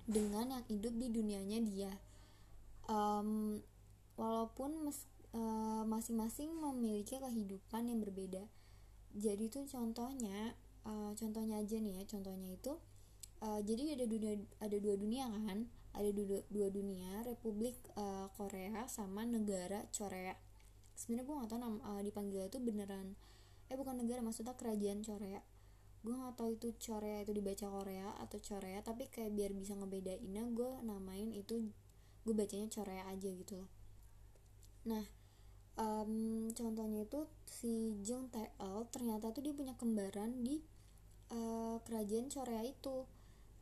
dengan 0.07 0.55
yang 0.55 0.65
hidup 0.71 0.95
di 0.97 1.07
dunianya 1.11 1.59
dia 1.61 1.91
um, 2.87 3.61
walaupun 4.15 4.91
uh, 5.35 5.83
masing-masing 5.85 6.53
memiliki 6.55 7.19
kehidupan 7.19 7.89
yang 7.89 7.99
berbeda. 8.01 8.45
Jadi 9.15 9.47
itu 9.47 9.63
contohnya 9.69 10.55
uh, 10.83 11.15
contohnya 11.15 11.63
aja 11.63 11.79
nih 11.79 11.99
ya 11.99 12.03
contohnya 12.07 12.51
itu 12.51 12.75
uh, 13.39 13.59
jadi 13.63 13.95
ada 13.95 14.05
dunia 14.07 14.33
ada 14.59 14.77
dua 14.79 14.95
dunia 14.99 15.27
kan? 15.29 15.67
Ada 15.95 16.11
dua, 16.11 16.43
dua 16.51 16.67
dunia 16.67 17.23
Republik 17.23 17.79
uh, 17.95 18.27
Korea 18.35 18.83
sama 18.91 19.23
negara 19.23 19.87
Korea 19.95 20.35
sebenarnya 20.95 21.27
gue 21.27 21.35
gak 21.43 21.49
tau 21.51 21.59
nama 21.59 21.77
uh, 21.91 22.01
dipanggil 22.01 22.47
itu 22.47 22.57
beneran 22.63 23.19
eh 23.67 23.75
bukan 23.75 23.99
negara 23.99 24.23
maksudnya 24.23 24.55
kerajaan 24.55 25.03
Korea 25.03 25.43
gue 26.05 26.15
gak 26.15 26.35
tau 26.39 26.49
itu 26.53 26.71
Korea 26.79 27.19
itu 27.21 27.35
dibaca 27.35 27.67
Korea 27.67 28.09
atau 28.23 28.39
Korea 28.39 28.79
tapi 28.79 29.11
kayak 29.11 29.35
biar 29.35 29.51
bisa 29.51 29.75
ngebedainnya 29.75 30.43
gue 30.55 30.71
namain 30.87 31.35
itu 31.35 31.67
gue 32.25 32.33
bacanya 32.33 32.67
Korea 32.73 33.05
aja 33.05 33.29
gitu 33.29 33.61
loh. 33.61 33.69
Nah 34.89 35.05
um, 35.77 36.49
contohnya 36.57 37.05
itu 37.05 37.29
si 37.45 37.93
Jung 38.01 38.33
Tae 38.33 38.49
ternyata 38.89 39.29
tuh 39.29 39.45
dia 39.45 39.53
punya 39.53 39.77
kembaran 39.77 40.41
di 40.41 40.65
uh, 41.29 41.77
kerajaan 41.85 42.27
Korea 42.33 42.65
itu. 42.65 43.05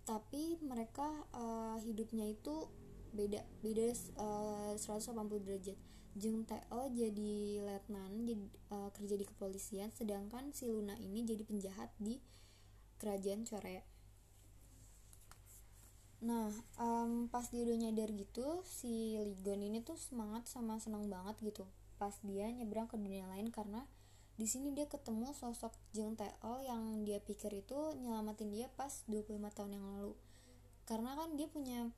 Tapi 0.04 0.60
mereka 0.64 1.08
uh, 1.36 1.80
hidupnya 1.84 2.28
itu 2.32 2.68
beda 3.14 3.44
beda 3.60 3.94
uh, 4.20 4.74
180 4.80 5.44
derajat. 5.44 5.78
Jung 6.16 6.48
Tae 6.48 6.64
jadi 6.96 7.60
letnan 7.68 8.24
jadi 8.24 8.48
uh, 8.72 8.90
kerja 8.96 9.20
di 9.20 9.26
kepolisian 9.28 9.92
sedangkan 9.92 10.56
si 10.56 10.70
Luna 10.70 10.96
ini 11.02 11.26
jadi 11.26 11.42
penjahat 11.44 11.90
di 12.00 12.22
kerajaan 13.02 13.44
Korea 13.44 13.93
nah 16.24 16.48
um, 16.80 17.28
pas 17.28 17.44
dia 17.52 17.68
udah 17.68 17.76
nyadar 17.76 18.08
gitu 18.16 18.64
si 18.64 19.20
Ligon 19.20 19.60
ini 19.60 19.84
tuh 19.84 20.00
semangat 20.00 20.48
sama 20.48 20.80
senang 20.80 21.12
banget 21.12 21.36
gitu. 21.44 21.68
Pas 22.00 22.16
dia 22.24 22.48
nyebrang 22.48 22.88
ke 22.88 22.96
dunia 22.96 23.28
lain 23.28 23.52
karena 23.52 23.84
di 24.40 24.48
sini 24.48 24.72
dia 24.72 24.88
ketemu 24.88 25.36
sosok 25.36 25.76
Jung 25.92 26.16
Tae 26.16 26.32
yang 26.64 27.04
dia 27.04 27.20
pikir 27.20 27.52
itu 27.54 27.76
nyelamatin 28.00 28.50
dia 28.50 28.72
pas 28.72 29.04
25 29.12 29.36
tahun 29.52 29.72
yang 29.76 29.86
lalu. 30.00 30.16
Karena 30.88 31.14
kan 31.20 31.36
dia 31.36 31.52
punya 31.52 31.92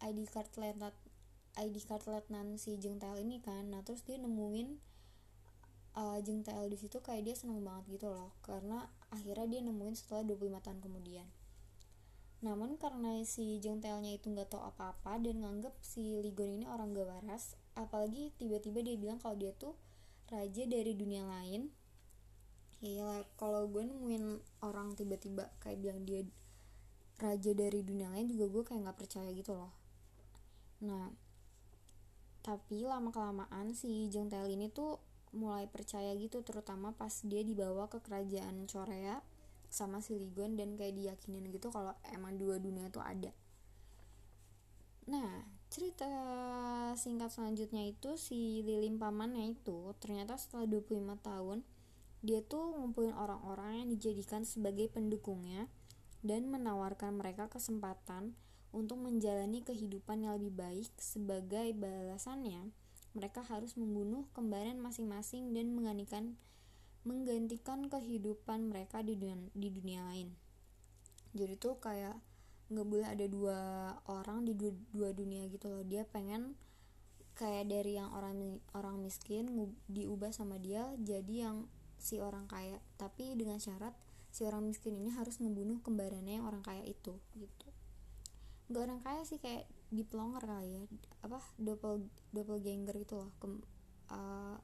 ID 0.00 0.24
card 0.28 0.50
letnan 0.56 0.96
ID 1.56 1.76
card 1.88 2.04
letnan 2.04 2.60
si 2.60 2.76
Jeng 2.76 3.00
Tael 3.00 3.24
ini 3.24 3.40
kan. 3.40 3.72
Nah 3.72 3.80
terus 3.80 4.04
dia 4.04 4.20
nemuin 4.20 4.76
uh, 5.96 6.18
Jeng 6.20 6.44
Tael 6.44 6.68
di 6.68 6.76
situ 6.76 7.00
kayak 7.00 7.24
dia 7.24 7.34
seneng 7.36 7.64
banget 7.64 8.00
gitu 8.00 8.12
loh. 8.12 8.36
Karena 8.44 8.88
akhirnya 9.08 9.48
dia 9.48 9.60
nemuin 9.64 9.96
setelah 9.96 10.24
25 10.28 10.64
tahun 10.64 10.78
kemudian 10.84 11.28
namun 12.44 12.76
karena 12.76 13.24
si 13.24 13.56
Jeng 13.64 13.80
Taelnya 13.80 14.12
itu 14.12 14.28
nggak 14.28 14.52
tahu 14.52 14.60
apa-apa 14.60 15.16
dan 15.24 15.40
nganggep 15.40 15.72
si 15.80 16.20
Ligon 16.20 16.52
ini 16.60 16.68
orang 16.68 16.92
gak 16.92 17.08
waras 17.08 17.56
apalagi 17.72 18.32
tiba-tiba 18.36 18.84
dia 18.84 18.96
bilang 19.00 19.16
kalau 19.16 19.36
dia 19.40 19.56
tuh 19.56 19.72
raja 20.28 20.64
dari 20.66 20.92
dunia 20.92 21.24
lain. 21.24 21.70
Ya 22.84 23.24
kalau 23.40 23.64
gue 23.72 23.88
nemuin 23.88 24.42
orang 24.60 24.92
tiba-tiba 24.98 25.48
kayak 25.64 25.80
bilang 25.80 26.04
dia 26.04 26.28
raja 27.16 27.56
dari 27.56 27.80
dunia 27.80 28.12
lain 28.12 28.28
juga 28.28 28.44
gue 28.52 28.62
kayak 28.68 28.80
nggak 28.84 28.98
percaya 29.00 29.30
gitu 29.32 29.56
loh. 29.56 29.72
Nah 30.84 31.08
tapi 32.44 32.86
lama 32.86 33.10
kelamaan 33.10 33.74
si 33.74 34.06
Jung 34.12 34.30
ini 34.30 34.70
tuh 34.70 35.02
mulai 35.34 35.66
percaya 35.66 36.14
gitu 36.14 36.46
terutama 36.46 36.94
pas 36.94 37.10
dia 37.26 37.42
dibawa 37.42 37.90
ke 37.90 37.98
kerajaan 37.98 38.70
Korea 38.70 39.18
sama 39.68 40.00
si 40.00 40.16
Ligon 40.16 40.54
dan 40.54 40.74
kayak 40.74 40.94
diyakinin 40.96 41.48
gitu 41.52 41.68
kalau 41.70 41.92
emang 42.14 42.38
dua 42.38 42.60
dunia 42.60 42.88
itu 42.88 43.00
ada. 43.02 43.30
Nah 45.06 45.46
cerita 45.66 46.08
singkat 46.94 47.34
selanjutnya 47.34 47.90
itu 47.90 48.14
si 48.14 48.62
Lilin 48.62 49.02
pamannya 49.02 49.58
itu 49.58 49.92
ternyata 49.98 50.38
setelah 50.38 50.64
25 50.70 51.18
tahun 51.20 51.58
dia 52.24 52.42
tuh 52.42 52.74
ngumpulin 52.78 53.14
orang-orang 53.14 53.84
yang 53.84 53.88
dijadikan 53.92 54.42
sebagai 54.42 54.90
pendukungnya 54.90 55.70
dan 56.26 56.50
menawarkan 56.50 57.18
mereka 57.18 57.46
kesempatan 57.46 58.34
untuk 58.74 58.98
menjalani 58.98 59.62
kehidupan 59.62 60.26
yang 60.26 60.36
lebih 60.40 60.52
baik 60.52 60.90
sebagai 60.98 61.70
balasannya. 61.76 62.74
Mereka 63.14 63.46
harus 63.46 63.78
membunuh 63.78 64.28
kembaran 64.34 64.76
masing-masing 64.76 65.54
dan 65.54 65.72
menggantikan 65.72 66.36
menggantikan 67.06 67.86
kehidupan 67.86 68.66
mereka 68.66 68.98
di 69.00 69.14
dunia, 69.14 69.38
di 69.54 69.68
dunia 69.70 70.02
lain. 70.10 70.34
Jadi 71.38 71.54
tuh 71.54 71.78
kayak 71.78 72.18
nggak 72.66 72.86
boleh 72.86 73.06
ada 73.06 73.26
dua 73.30 73.58
orang 74.10 74.42
di 74.42 74.58
dua, 74.58 74.74
dua 74.90 75.14
dunia 75.14 75.46
gitu 75.46 75.70
loh. 75.70 75.86
Dia 75.86 76.02
pengen 76.02 76.58
kayak 77.38 77.70
dari 77.70 77.94
yang 77.94 78.10
orang 78.10 78.58
orang 78.74 78.98
miskin 78.98 79.46
diubah 79.86 80.34
sama 80.34 80.58
dia 80.58 80.90
jadi 80.98 81.46
yang 81.46 81.70
si 81.94 82.18
orang 82.18 82.50
kaya. 82.50 82.82
Tapi 82.98 83.38
dengan 83.38 83.62
syarat 83.62 83.94
si 84.34 84.42
orang 84.42 84.66
miskin 84.66 84.98
ini 84.98 85.14
harus 85.14 85.38
membunuh 85.38 85.78
kembarannya 85.86 86.42
yang 86.42 86.46
orang 86.50 86.66
kaya 86.66 86.82
itu 86.82 87.14
gitu. 87.38 87.68
Gak 88.66 88.82
orang 88.82 88.98
kaya 89.06 89.22
sih 89.22 89.38
kayak 89.38 89.70
di 89.94 90.02
pelongar 90.02 90.42
kali 90.42 90.74
ya. 90.74 90.82
Apa 91.22 91.38
double 91.54 92.10
double 92.34 92.58
ganger 92.58 92.98
gitu 92.98 93.14
loh 93.22 93.30
ke, 93.38 93.46
uh, 94.10 94.58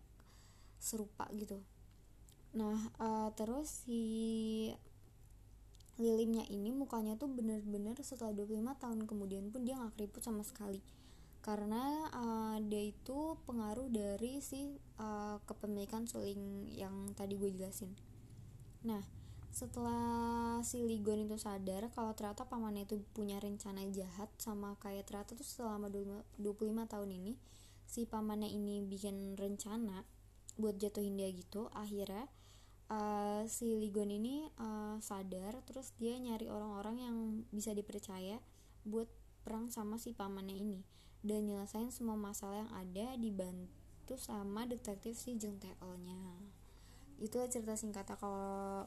serupa 0.83 1.31
gitu 1.39 1.63
nah 2.53 2.77
uh, 3.01 3.33
terus 3.33 3.89
si 3.89 4.03
lilimnya 6.01 6.45
ini 6.49 6.73
mukanya 6.73 7.21
tuh 7.21 7.29
bener-bener 7.29 7.97
setelah 8.01 8.33
25 8.33 8.81
tahun 8.81 9.01
kemudian 9.05 9.53
pun 9.53 9.63
dia 9.63 9.77
gak 9.77 9.95
keriput 9.97 10.25
sama 10.25 10.43
sekali. 10.43 10.81
Karena 11.43 12.07
uh, 12.15 12.57
dia 12.63 12.87
itu 12.87 13.35
pengaruh 13.45 13.91
dari 13.91 14.39
si 14.39 14.79
uh, 15.03 15.43
kepemilikan 15.43 16.07
suling 16.07 16.71
yang 16.71 17.13
tadi 17.19 17.35
gue 17.35 17.51
jelasin. 17.51 17.91
Nah 18.87 19.03
setelah 19.53 20.65
si 20.65 20.81
Ligon 20.81 21.29
itu 21.29 21.37
sadar 21.37 21.93
kalau 21.93 22.17
ternyata 22.17 22.49
pamannya 22.49 22.89
itu 22.89 23.05
punya 23.13 23.37
rencana 23.37 23.85
jahat 23.93 24.33
sama 24.41 24.81
kayak 24.81 25.05
ternyata 25.05 25.37
tuh 25.37 25.45
selama 25.45 25.93
25 25.93 26.41
tahun 26.89 27.11
ini 27.13 27.37
si 27.85 28.09
pamannya 28.09 28.49
ini 28.49 28.81
bikin 28.81 29.37
rencana 29.37 30.09
buat 30.57 30.81
jatuhin 30.81 31.21
dia 31.21 31.29
gitu 31.29 31.69
akhirnya 31.77 32.33
uh, 32.93 33.43
si 33.49 33.73
Ligon 33.81 34.13
ini 34.13 34.45
uh, 34.61 35.01
sadar 35.01 35.65
terus 35.65 35.97
dia 35.97 36.21
nyari 36.21 36.53
orang-orang 36.53 36.97
yang 37.01 37.17
bisa 37.49 37.73
dipercaya 37.73 38.37
buat 38.85 39.09
perang 39.43 39.73
sama 39.73 39.97
si 39.97 40.13
pamannya 40.13 40.61
ini 40.61 40.81
dan 41.25 41.49
nyelesain 41.49 41.89
semua 41.89 42.19
masalah 42.19 42.67
yang 42.67 42.73
ada 42.77 43.07
dibantu 43.17 44.19
sama 44.19 44.69
detektif 44.69 45.17
si 45.17 45.39
Jung 45.39 45.57
Tae-nya 45.57 46.19
itu 47.23 47.39
cerita 47.47 47.79
singkatnya 47.79 48.19
kalau 48.19 48.85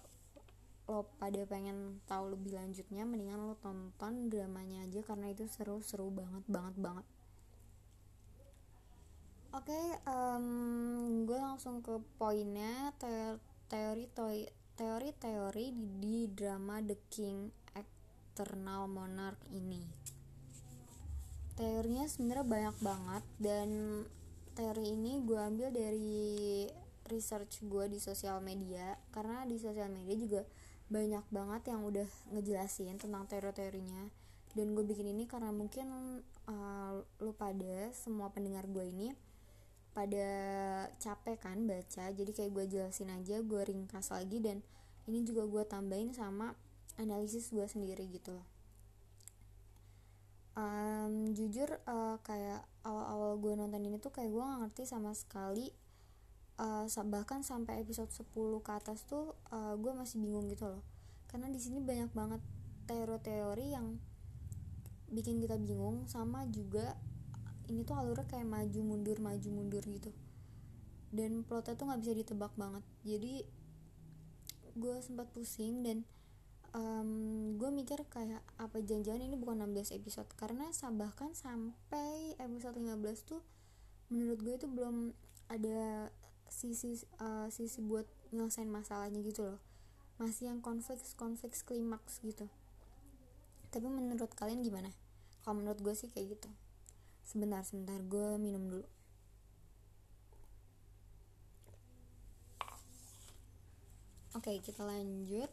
lo 0.85 1.01
pada 1.17 1.41
pengen 1.49 1.97
tahu 2.05 2.37
lebih 2.37 2.61
lanjutnya 2.61 3.09
mendingan 3.09 3.41
lo 3.41 3.57
tonton 3.57 4.29
dramanya 4.29 4.85
aja 4.85 5.01
karena 5.01 5.33
itu 5.33 5.49
seru-seru 5.49 6.13
banget 6.13 6.45
banget 6.45 6.75
banget. 6.77 7.05
Oke, 9.55 9.71
okay, 9.71 9.87
um, 10.05 11.23
gue 11.23 11.39
langsung 11.39 11.79
ke 11.79 11.95
poinnya. 12.19 12.91
Teori 12.99 13.54
teori 14.75 15.11
teori 15.19 15.65
di, 15.75 15.87
di 15.99 16.17
drama 16.31 16.79
The 16.79 16.97
King 17.11 17.51
Eternal 17.75 18.87
Monarch 18.87 19.39
ini. 19.51 19.83
Teorinya 21.55 22.07
sebenarnya 22.07 22.47
banyak 22.47 22.77
banget 22.83 23.23
dan 23.39 23.69
teori 24.55 24.95
ini 24.95 25.19
gue 25.23 25.39
ambil 25.39 25.71
dari 25.71 26.67
research 27.11 27.63
gue 27.67 27.91
di 27.91 27.99
sosial 27.99 28.39
media 28.39 28.95
karena 29.11 29.43
di 29.43 29.59
sosial 29.59 29.91
media 29.91 30.15
juga 30.15 30.41
banyak 30.87 31.23
banget 31.31 31.75
yang 31.75 31.83
udah 31.83 32.07
ngejelasin 32.31 32.95
tentang 32.99 33.27
teori-teorinya 33.27 34.07
dan 34.55 34.71
gue 34.71 34.83
bikin 34.87 35.11
ini 35.11 35.27
karena 35.27 35.51
mungkin 35.51 35.87
uh, 36.47 36.91
lu 37.19 37.31
pada 37.35 37.91
semua 37.91 38.31
pendengar 38.31 38.63
gue 38.71 38.87
ini 38.87 39.11
pada 39.95 40.27
capek 40.99 41.39
kan 41.39 41.63
baca 41.63 42.11
jadi 42.11 42.31
kayak 42.35 42.51
gue 42.51 42.65
jelasin 42.67 43.07
aja 43.15 43.39
gue 43.39 43.61
ringkas 43.63 44.11
lagi 44.11 44.43
dan 44.43 44.59
ini 45.07 45.23
juga 45.23 45.47
gue 45.47 45.63
tambahin 45.63 46.11
sama 46.11 46.51
analisis 46.99 47.47
gue 47.55 47.63
sendiri 47.63 48.03
gitu 48.11 48.35
loh. 48.35 48.47
Um, 50.55 51.35
jujur 51.35 51.67
uh, 51.83 52.15
kayak 52.23 52.63
awal-awal 52.87 53.35
gue 53.43 53.53
nonton 53.59 53.83
ini 53.83 53.99
tuh 53.99 54.11
kayak 54.11 54.31
gue 54.31 54.39
gak 54.39 54.59
ngerti 54.63 54.83
sama 54.87 55.11
sekali 55.11 55.67
uh, 56.59 56.87
bahkan 57.11 57.43
sampai 57.43 57.83
episode 57.83 58.07
10 58.07 58.63
ke 58.63 58.71
atas 58.71 59.03
tuh 59.03 59.35
uh, 59.51 59.75
gue 59.75 59.91
masih 59.91 60.23
bingung 60.23 60.47
gitu 60.47 60.67
loh. 60.67 60.83
Karena 61.27 61.51
di 61.51 61.59
sini 61.59 61.83
banyak 61.83 62.11
banget 62.15 62.41
teori-teori 62.87 63.65
yang 63.67 63.99
bikin 65.11 65.43
kita 65.43 65.59
bingung 65.59 66.07
sama 66.07 66.47
juga 66.49 66.95
ini 67.69 67.81
tuh 67.81 67.97
alurnya 67.97 68.25
kayak 68.29 68.45
maju 68.45 68.79
mundur 68.85 69.17
maju 69.17 69.49
mundur 69.49 69.83
gitu. 69.85 70.11
Dan 71.09 71.47
plotnya 71.47 71.73
tuh 71.79 71.85
nggak 71.89 72.01
bisa 72.03 72.13
ditebak 72.13 72.53
banget. 72.59 72.83
Jadi 73.07 73.33
gue 74.75 74.95
sempat 74.99 75.31
pusing 75.31 75.81
dan 75.81 76.03
um, 76.75 77.09
gue 77.55 77.69
mikir 77.71 78.03
kayak 78.11 78.43
apa 78.59 78.83
janjian 78.83 79.23
ini 79.23 79.39
bukan 79.39 79.63
16 79.63 79.95
episode? 79.95 80.29
Karena 80.35 80.69
bahkan 80.93 81.31
sampai 81.31 82.35
episode 82.37 82.75
15 82.77 82.99
tuh 83.23 83.41
menurut 84.11 84.39
gue 84.43 84.53
itu 84.59 84.67
belum 84.69 85.15
ada 85.49 86.11
sisi 86.51 87.01
uh, 87.17 87.49
sisi 87.49 87.81
buat 87.81 88.05
nyelesain 88.35 88.69
masalahnya 88.69 89.23
gitu 89.23 89.55
loh. 89.55 89.59
Masih 90.21 90.51
yang 90.51 90.59
konflik 90.59 90.99
konflik 91.15 91.55
klimaks 91.55 92.21
gitu. 92.21 92.51
Tapi 93.71 93.87
menurut 93.89 94.31
kalian 94.35 94.61
gimana? 94.61 94.91
Kalau 95.41 95.59
menurut 95.63 95.79
gue 95.79 95.95
sih 95.95 96.11
kayak 96.11 96.39
gitu 96.39 96.49
sebentar 97.25 97.65
sebentar 97.65 97.97
gue 98.05 98.37
minum 98.37 98.63
dulu. 98.69 98.87
Oke 104.37 104.61
kita 104.61 104.85
lanjut. 104.85 105.49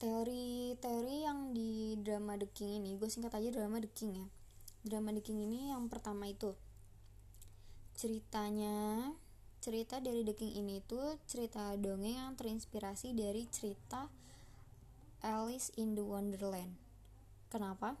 Teori-teori 0.00 1.16
yang 1.22 1.52
di 1.52 2.00
drama 2.00 2.40
The 2.40 2.48
King 2.48 2.80
ini 2.80 2.96
gue 2.96 3.06
singkat 3.12 3.36
aja 3.36 3.52
drama 3.52 3.76
The 3.78 3.90
King 3.92 4.24
ya. 4.24 4.26
Drama 4.84 5.12
The 5.12 5.20
King 5.20 5.44
ini 5.44 5.68
yang 5.68 5.92
pertama 5.92 6.24
itu. 6.24 6.56
Ceritanya 7.94 9.12
cerita 9.60 10.00
dari 10.00 10.24
The 10.24 10.32
King 10.32 10.64
ini 10.64 10.80
tuh 10.86 11.20
cerita 11.28 11.76
dongeng 11.76 12.20
yang 12.20 12.32
terinspirasi 12.40 13.12
dari 13.12 13.48
cerita 13.52 14.08
Alice 15.24 15.72
in 15.80 15.96
the 15.96 16.04
Wonderland. 16.04 16.76
Kenapa 17.50 17.96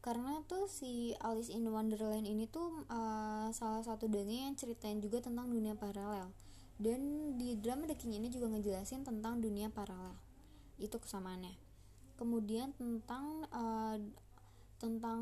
karena 0.00 0.40
tuh 0.48 0.64
si 0.64 1.12
Alice 1.20 1.52
in 1.52 1.68
Wonderland 1.68 2.24
ini 2.24 2.48
tuh 2.48 2.88
uh, 2.88 3.52
salah 3.52 3.84
satu 3.84 4.08
dongeng 4.08 4.52
yang 4.52 4.56
ceritain 4.56 5.00
juga 5.00 5.20
tentang 5.20 5.52
dunia 5.52 5.76
paralel. 5.76 6.32
Dan 6.80 7.36
di 7.36 7.60
drama 7.60 7.84
The 7.84 7.96
King 7.96 8.16
ini 8.16 8.32
juga 8.32 8.48
ngejelasin 8.48 9.04
tentang 9.04 9.44
dunia 9.44 9.68
paralel. 9.68 10.16
Itu 10.80 10.96
kesamaannya. 10.96 11.52
Kemudian 12.16 12.72
tentang 12.80 13.44
uh, 13.52 14.00
tentang 14.80 15.20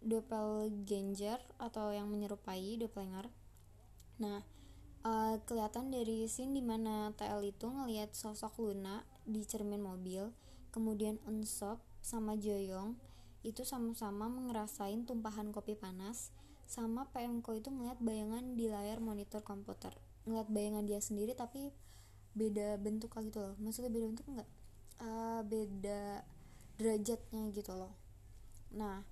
doppelganger 0.00 1.36
atau 1.60 1.92
yang 1.92 2.08
menyerupai 2.08 2.80
doppelganger 2.80 3.28
nah 4.16 4.40
uh, 5.04 5.36
kelihatan 5.44 5.92
dari 5.92 6.24
scene 6.24 6.56
di 6.56 6.64
mana 6.64 7.12
TL 7.12 7.44
itu 7.44 7.68
ngelihat 7.68 8.16
sosok 8.16 8.56
Luna 8.64 9.04
di 9.28 9.44
cermin 9.44 9.84
mobil 9.84 10.32
kemudian 10.72 11.20
Unsop 11.28 11.84
sama 12.00 12.40
Joyong 12.40 12.96
itu 13.44 13.60
sama-sama 13.62 14.32
ngerasain 14.32 15.04
tumpahan 15.04 15.52
kopi 15.52 15.76
panas 15.76 16.32
sama 16.64 17.12
PM 17.12 17.44
Ko 17.44 17.52
itu 17.52 17.68
ngeliat 17.68 18.00
bayangan 18.00 18.56
di 18.56 18.72
layar 18.72 19.04
monitor 19.04 19.44
komputer. 19.44 19.92
Ngeliat 20.24 20.48
bayangan 20.48 20.88
dia 20.88 20.98
sendiri 20.98 21.36
tapi 21.36 21.68
beda 22.32 22.80
bentuk 22.80 23.12
gitu 23.12 23.38
loh. 23.44 23.54
Maksudnya 23.60 23.92
beda 23.92 24.06
bentuk 24.08 24.26
enggak 24.32 24.48
uh, 25.04 25.44
beda 25.44 26.24
derajatnya 26.80 27.52
gitu 27.52 27.72
loh. 27.76 27.92
Nah 28.72 29.04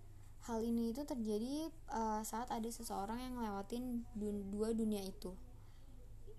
hal 0.49 0.59
ini 0.65 0.91
itu 0.91 1.05
terjadi 1.05 1.71
uh, 1.93 2.25
saat 2.25 2.51
ada 2.51 2.67
seseorang 2.67 3.21
yang 3.21 3.37
ngelewatin 3.37 4.09
dun 4.17 4.49
dua 4.49 4.73
dunia 4.73 5.05
itu. 5.05 5.37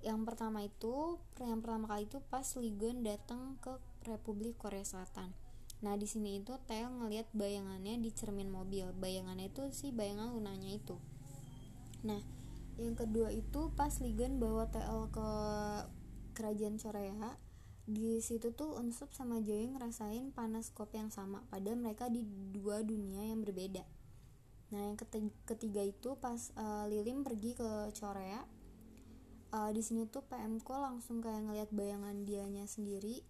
Yang 0.02 0.20
pertama 0.28 0.66
itu 0.66 1.22
yang 1.40 1.62
pertama 1.62 1.88
kali 1.88 2.10
itu 2.10 2.20
pas 2.28 2.44
Ligon 2.58 3.06
datang 3.06 3.56
ke 3.62 3.78
Republik 4.04 4.60
Korea 4.60 4.84
Selatan 4.84 5.43
Nah 5.84 6.00
di 6.00 6.08
sini 6.08 6.40
itu 6.40 6.56
Tel 6.64 6.88
ngelihat 6.88 7.28
bayangannya 7.36 8.00
di 8.00 8.10
cermin 8.16 8.48
mobil. 8.48 8.90
Bayangannya 8.96 9.52
itu 9.52 9.68
sih 9.76 9.92
bayangan 9.92 10.32
lunanya 10.32 10.72
itu. 10.72 10.96
Nah 12.08 12.24
yang 12.82 12.98
kedua 12.98 13.30
itu 13.30 13.70
pas 13.78 13.94
Ligan 14.02 14.42
bawa 14.42 14.66
TL 14.72 15.14
ke 15.14 15.30
kerajaan 16.34 16.82
Korea 16.82 17.38
di 17.84 18.24
situ 18.24 18.56
tuh 18.56 18.80
Unsup 18.80 19.12
sama 19.12 19.44
Joy 19.44 19.76
ngerasain 19.76 20.32
panas 20.32 20.72
kopi 20.72 21.04
yang 21.04 21.12
sama 21.12 21.44
padahal 21.52 21.76
mereka 21.76 22.08
di 22.08 22.24
dua 22.56 22.80
dunia 22.80 23.28
yang 23.28 23.44
berbeda 23.44 23.84
nah 24.74 24.82
yang 24.82 24.98
ketiga, 25.46 25.86
itu 25.86 26.18
pas 26.18 26.50
uh, 26.58 26.90
Lilim 26.90 27.22
pergi 27.22 27.54
ke 27.54 27.94
Korea 27.94 28.42
uh, 29.54 29.70
di 29.70 29.84
sini 29.84 30.08
tuh 30.10 30.26
PMK 30.26 30.66
langsung 30.66 31.20
kayak 31.22 31.46
ngelihat 31.46 31.70
bayangan 31.76 32.24
dianya 32.26 32.66
sendiri 32.66 33.22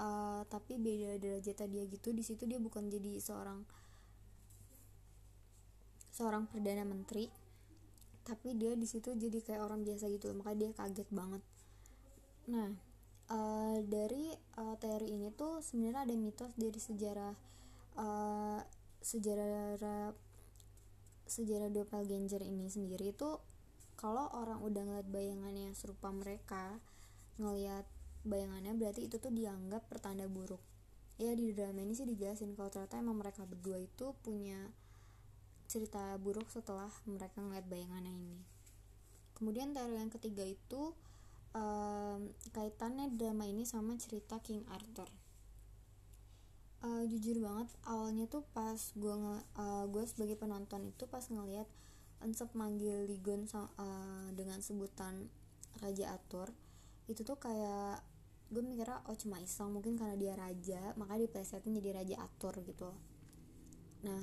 uh, 0.00 0.42
tapi 0.48 0.80
beda 0.80 1.20
derajatnya 1.20 1.68
dia 1.68 1.84
gitu 1.86 2.16
di 2.16 2.24
situ 2.24 2.48
dia 2.48 2.56
bukan 2.56 2.88
jadi 2.88 3.20
seorang 3.20 3.62
seorang 6.10 6.48
perdana 6.48 6.82
menteri 6.88 7.28
tapi 8.24 8.56
dia 8.56 8.76
di 8.76 8.84
situ 8.88 9.12
jadi 9.16 9.40
kayak 9.44 9.62
orang 9.64 9.84
biasa 9.84 10.08
gitu 10.12 10.32
makanya 10.36 10.58
dia 10.68 10.70
kaget 10.76 11.08
banget. 11.08 11.42
Nah 12.52 12.68
uh, 13.32 13.78
dari 13.86 14.30
uh, 14.60 14.76
teori 14.76 15.08
ini 15.16 15.32
tuh 15.32 15.64
sebenarnya 15.64 16.04
ada 16.04 16.14
mitos 16.14 16.52
dari 16.54 16.76
sejarah 16.76 17.34
uh, 17.96 18.60
sejarah 19.00 20.12
sejarah 21.24 21.70
doppelganger 21.72 22.42
ini 22.44 22.68
sendiri 22.68 23.14
itu 23.14 23.40
kalau 23.96 24.28
orang 24.36 24.60
udah 24.60 24.82
ngeliat 24.82 25.08
bayangannya 25.08 25.72
serupa 25.72 26.10
mereka 26.12 26.76
ngeliat 27.40 27.86
bayangannya 28.24 28.76
berarti 28.76 29.08
itu 29.08 29.16
tuh 29.16 29.32
dianggap 29.32 29.88
pertanda 29.88 30.28
buruk. 30.28 30.60
Ya 31.20 31.36
di 31.36 31.52
drama 31.52 31.84
ini 31.84 31.92
sih 31.92 32.08
dijelasin 32.08 32.56
kalau 32.56 32.72
ternyata 32.72 32.96
emang 32.96 33.20
mereka 33.20 33.44
berdua 33.44 33.76
itu 33.76 34.16
punya 34.24 34.72
cerita 35.68 36.16
buruk 36.18 36.48
setelah 36.48 36.88
mereka 37.06 37.38
ngeliat 37.40 37.68
bayangannya 37.68 38.10
ini. 38.10 38.40
Kemudian 39.36 39.72
teori 39.72 39.96
yang 39.96 40.12
ketiga 40.12 40.44
itu 40.44 40.92
um, 41.54 42.28
kaitannya 42.52 43.12
drama 43.14 43.46
ini 43.46 43.62
sama 43.64 43.96
cerita 43.96 44.40
King 44.42 44.66
Arthur. 44.68 45.08
Uh, 46.80 47.04
jujur 47.04 47.44
banget 47.44 47.68
awalnya 47.84 48.24
tuh 48.24 48.40
pas 48.56 48.80
gue 48.96 49.12
uh, 49.12 49.84
gue 49.84 50.04
sebagai 50.08 50.40
penonton 50.40 50.88
itu 50.88 51.04
pas 51.04 51.20
ngeliat 51.28 51.68
Ensep 52.24 52.52
manggil 52.56 53.04
Ligon 53.04 53.44
uh, 53.52 54.28
dengan 54.32 54.64
sebutan 54.64 55.28
Raja 55.80 56.16
Arthur 56.16 56.52
itu 57.08 57.20
tuh 57.24 57.36
kayak 57.36 58.00
gue 58.50 58.62
mikirnya 58.66 58.98
oh 59.06 59.14
cuma 59.14 59.38
iseng 59.38 59.70
mungkin 59.70 59.94
karena 59.94 60.18
dia 60.18 60.34
raja 60.34 60.82
makanya 60.98 61.30
diplesetin 61.30 61.78
jadi 61.78 61.90
raja 62.02 62.16
atur 62.18 62.54
gitu. 62.66 62.90
Nah 64.02 64.22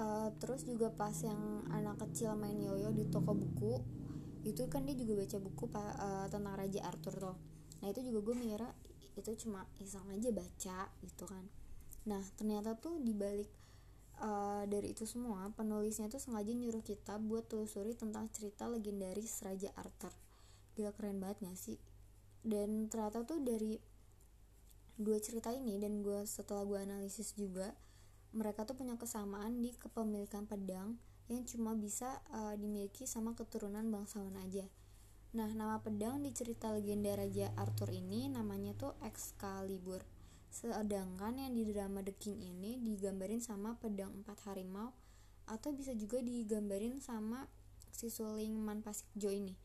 uh, 0.00 0.28
terus 0.40 0.64
juga 0.64 0.88
pas 0.88 1.12
yang 1.20 1.68
anak 1.68 2.00
kecil 2.08 2.32
main 2.40 2.56
yoyo 2.56 2.88
di 2.96 3.04
toko 3.12 3.36
buku 3.36 3.84
itu 4.48 4.64
kan 4.72 4.88
dia 4.88 4.96
juga 4.96 5.20
baca 5.20 5.36
buku 5.42 5.64
uh, 5.76 6.26
tentang 6.32 6.54
raja 6.56 6.80
Arthur 6.88 7.14
tuh. 7.20 7.36
Nah 7.84 7.86
itu 7.92 8.00
juga 8.00 8.32
gue 8.32 8.34
mikirnya 8.40 8.72
itu 9.16 9.30
cuma 9.44 9.68
iseng 9.80 10.08
aja 10.08 10.32
baca 10.32 10.78
gitu 11.04 11.24
kan. 11.28 11.44
Nah 12.08 12.24
ternyata 12.40 12.80
tuh 12.80 12.96
dibalik 13.04 13.52
uh, 14.24 14.64
dari 14.64 14.96
itu 14.96 15.04
semua 15.04 15.52
penulisnya 15.52 16.08
tuh 16.08 16.22
sengaja 16.22 16.48
nyuruh 16.48 16.80
kita 16.80 17.20
buat 17.20 17.44
telusuri 17.44 17.92
tentang 17.92 18.32
cerita 18.32 18.64
legendaris 18.72 19.44
raja 19.44 19.68
Arthur. 19.76 20.16
Gila 20.76 20.96
keren 20.96 21.20
banget 21.20 21.44
gak 21.44 21.60
sih 21.60 21.95
dan 22.46 22.86
ternyata 22.86 23.26
tuh 23.26 23.42
dari 23.42 23.74
dua 24.96 25.18
cerita 25.18 25.50
ini 25.50 25.76
dan 25.82 26.00
gue 26.00 26.24
setelah 26.24 26.62
gue 26.64 26.78
analisis 26.78 27.34
juga 27.34 27.74
mereka 28.32 28.62
tuh 28.62 28.78
punya 28.78 28.94
kesamaan 28.94 29.60
di 29.60 29.74
kepemilikan 29.74 30.46
pedang 30.46 30.96
yang 31.26 31.42
cuma 31.42 31.74
bisa 31.74 32.22
uh, 32.30 32.54
dimiliki 32.54 33.02
sama 33.02 33.34
keturunan 33.34 33.82
bangsawan 33.90 34.38
aja. 34.46 34.62
Nah, 35.34 35.50
nama 35.52 35.82
pedang 35.82 36.22
di 36.22 36.30
cerita 36.30 36.70
legenda 36.70 37.12
Raja 37.18 37.50
Arthur 37.58 37.90
ini 37.90 38.30
namanya 38.30 38.72
tuh 38.78 38.94
Excalibur. 39.02 40.00
Sedangkan 40.48 41.34
yang 41.36 41.52
di 41.52 41.66
drama 41.66 42.00
The 42.00 42.14
King 42.14 42.40
ini 42.40 42.78
digambarin 42.78 43.42
sama 43.42 43.74
pedang 43.76 44.22
empat 44.22 44.46
harimau 44.48 44.94
atau 45.50 45.74
bisa 45.74 45.92
juga 45.98 46.22
digambarin 46.22 47.02
sama 47.02 47.50
si 47.90 48.06
suling 48.08 48.54
Manpasikjo 48.54 49.28
ini. 49.28 49.58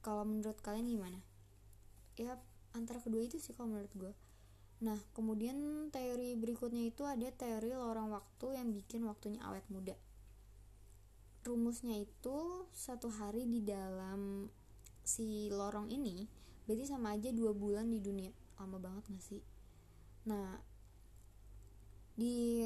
Kalau 0.00 0.22
menurut 0.22 0.56
kalian 0.62 0.86
gimana? 0.86 1.31
Ya 2.16 2.36
antara 2.72 3.00
kedua 3.00 3.24
itu 3.24 3.40
sih 3.40 3.56
kalau 3.56 3.76
menurut 3.76 3.92
gue. 3.96 4.12
Nah, 4.82 4.98
kemudian 5.14 5.88
teori 5.94 6.34
berikutnya 6.34 6.90
itu 6.90 7.06
ada 7.06 7.30
teori 7.30 7.70
lorong 7.70 8.10
waktu 8.10 8.58
yang 8.58 8.74
bikin 8.74 9.06
waktunya 9.06 9.38
awet 9.46 9.62
muda. 9.70 9.94
Rumusnya 11.46 12.02
itu 12.02 12.66
satu 12.74 13.10
hari 13.10 13.46
di 13.46 13.62
dalam 13.62 14.50
si 15.02 15.50
lorong 15.50 15.90
ini 15.90 16.26
berarti 16.62 16.86
sama 16.86 17.18
aja 17.18 17.30
dua 17.30 17.54
bulan 17.54 17.90
di 17.90 17.98
dunia. 18.02 18.30
Lama 18.58 18.78
banget 18.78 19.06
gak 19.10 19.22
sih? 19.22 19.42
Nah 20.26 20.58
di 22.14 22.62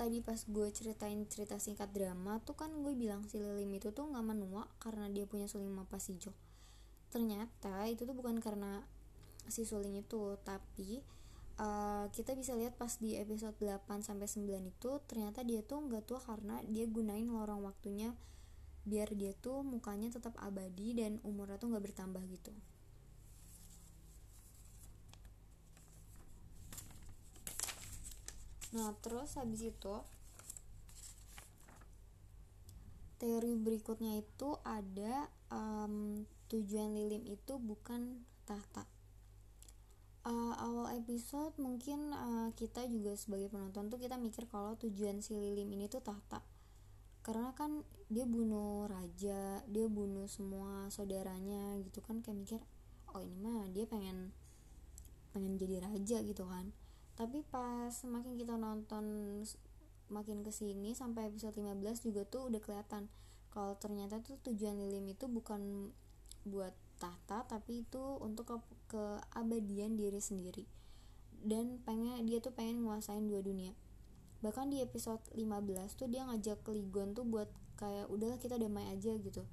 tadi 0.00 0.24
pas 0.24 0.40
gue 0.48 0.68
ceritain 0.72 1.20
cerita 1.28 1.60
singkat 1.60 1.92
drama 1.92 2.40
tuh 2.40 2.56
kan 2.56 2.72
gue 2.72 2.96
bilang 2.96 3.20
si 3.28 3.36
Lilim 3.36 3.68
itu 3.76 3.92
tuh 3.92 4.08
nggak 4.08 4.24
menua 4.24 4.64
karena 4.80 5.04
dia 5.12 5.28
punya 5.28 5.44
suling 5.44 5.68
mapasijo 5.68 6.32
ternyata 7.10 7.90
itu 7.90 8.06
tuh 8.06 8.14
bukan 8.14 8.38
karena 8.38 8.86
si 9.50 9.66
suling 9.66 9.98
itu 9.98 10.38
tapi 10.46 11.02
uh, 11.58 12.06
kita 12.14 12.38
bisa 12.38 12.54
lihat 12.54 12.78
pas 12.78 12.96
di 13.02 13.18
episode 13.18 13.58
8 13.58 14.06
sampai 14.06 14.30
9 14.30 14.46
itu 14.70 14.90
ternyata 15.10 15.42
dia 15.42 15.60
tuh 15.66 15.82
nggak 15.84 16.06
tua 16.06 16.22
karena 16.22 16.62
dia 16.70 16.86
gunain 16.86 17.26
lorong 17.26 17.66
waktunya 17.66 18.14
biar 18.88 19.12
dia 19.12 19.36
tuh 19.36 19.60
mukanya 19.60 20.08
tetap 20.08 20.32
abadi 20.40 20.96
dan 20.96 21.20
umurnya 21.26 21.60
tuh 21.60 21.68
nggak 21.68 21.84
bertambah 21.92 22.22
gitu. 22.32 22.54
Nah, 28.70 28.94
terus 29.02 29.34
habis 29.34 29.66
itu 29.66 29.94
teori 33.20 33.52
berikutnya 33.58 34.16
itu 34.22 34.56
ada 34.64 35.28
um, 35.52 36.24
tujuan 36.50 36.92
lilim 36.98 37.22
itu 37.30 37.56
bukan 37.62 38.26
tahta. 38.42 38.84
Uh, 40.20 40.52
awal 40.60 40.92
episode 41.00 41.56
mungkin 41.56 42.12
uh, 42.12 42.52
kita 42.52 42.84
juga 42.90 43.16
sebagai 43.16 43.48
penonton 43.48 43.88
tuh 43.88 43.96
kita 43.96 44.20
mikir 44.20 44.44
kalau 44.52 44.76
tujuan 44.76 45.24
si 45.24 45.32
Lilim 45.32 45.70
ini 45.72 45.88
tuh 45.88 46.04
tahta. 46.04 46.44
Karena 47.24 47.56
kan 47.56 47.80
dia 48.10 48.28
bunuh 48.28 48.90
raja 48.90 49.62
dia 49.64 49.86
bunuh 49.86 50.26
semua 50.26 50.90
saudaranya 50.90 51.78
gitu 51.86 52.02
kan 52.02 52.20
kayak 52.20 52.36
mikir 52.42 52.60
oh 53.14 53.22
ini 53.22 53.38
mah 53.38 53.70
dia 53.70 53.86
pengen 53.86 54.34
pengen 55.32 55.56
jadi 55.56 55.88
raja 55.88 56.20
gitu 56.20 56.44
kan. 56.44 56.74
Tapi 57.16 57.40
pas 57.48 57.88
semakin 57.94 58.36
kita 58.36 58.60
nonton 58.60 59.04
makin 60.10 60.42
ke 60.42 60.50
sini 60.52 60.92
sampai 60.92 61.30
episode 61.30 61.54
15 61.54 62.04
juga 62.04 62.26
tuh 62.26 62.50
udah 62.50 62.60
kelihatan 62.60 63.06
kalau 63.50 63.74
ternyata 63.78 64.22
tuh 64.22 64.38
tujuan 64.46 64.78
Lilim 64.78 65.10
itu 65.10 65.26
bukan 65.26 65.90
buat 66.44 66.72
tahta 67.00 67.48
tapi 67.48 67.82
itu 67.82 68.02
untuk 68.20 68.48
ke 68.52 68.56
keabadian 68.92 69.96
diri 69.96 70.20
sendiri. 70.20 70.64
Dan 71.40 71.80
pengen 71.88 72.28
dia 72.28 72.42
tuh 72.44 72.52
pengen 72.52 72.84
nguasain 72.84 73.24
dua 73.24 73.40
dunia. 73.40 73.72
Bahkan 74.44 74.72
di 74.72 74.84
episode 74.84 75.20
15 75.36 75.96
tuh 75.96 76.08
dia 76.08 76.24
ngajak 76.28 76.64
Ligon 76.68 77.12
tuh 77.16 77.24
buat 77.24 77.48
kayak 77.80 78.12
udahlah 78.12 78.36
kita 78.36 78.60
damai 78.60 78.92
aja 78.92 79.16
gitu. 79.16 79.44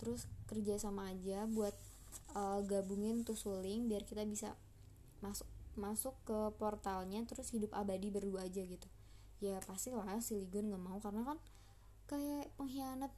Terus 0.00 0.24
kerja 0.48 0.80
sama 0.80 1.12
aja 1.12 1.44
buat 1.48 1.76
uh, 2.32 2.64
gabungin 2.64 3.24
tuh 3.24 3.36
suling 3.36 3.88
biar 3.88 4.08
kita 4.08 4.24
bisa 4.24 4.56
masuk 5.20 5.48
masuk 5.74 6.14
ke 6.22 6.38
portalnya 6.56 7.26
terus 7.26 7.50
hidup 7.50 7.72
abadi 7.76 8.08
berdua 8.08 8.48
aja 8.48 8.64
gitu. 8.64 8.88
Ya 9.44 9.60
pasti 9.64 9.92
lah 9.92 10.20
si 10.24 10.40
Ligon 10.40 10.72
nggak 10.72 10.80
mau 10.80 10.96
karena 11.00 11.24
kan 11.28 11.38
kayak 12.08 12.52
pengkhianat 12.56 13.12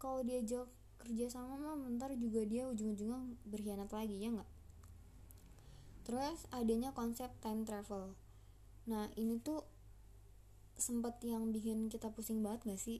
kalau 0.00 0.22
diajak 0.22 0.66
kerja 1.00 1.26
sama 1.32 1.56
mah 1.56 1.76
bentar 1.80 2.12
juga 2.14 2.44
dia 2.44 2.68
ujung-ujungnya 2.68 3.18
berkhianat 3.48 3.90
lagi 3.90 4.20
ya 4.20 4.28
nggak? 4.36 4.50
Terus 6.04 6.38
adanya 6.52 6.92
konsep 6.92 7.32
time 7.40 7.64
travel. 7.64 8.12
Nah 8.88 9.08
ini 9.16 9.40
tuh 9.40 9.64
sempet 10.80 11.20
yang 11.24 11.52
bikin 11.52 11.92
kita 11.92 12.08
pusing 12.12 12.40
banget 12.40 12.64
gak 12.68 12.80
sih? 12.80 12.98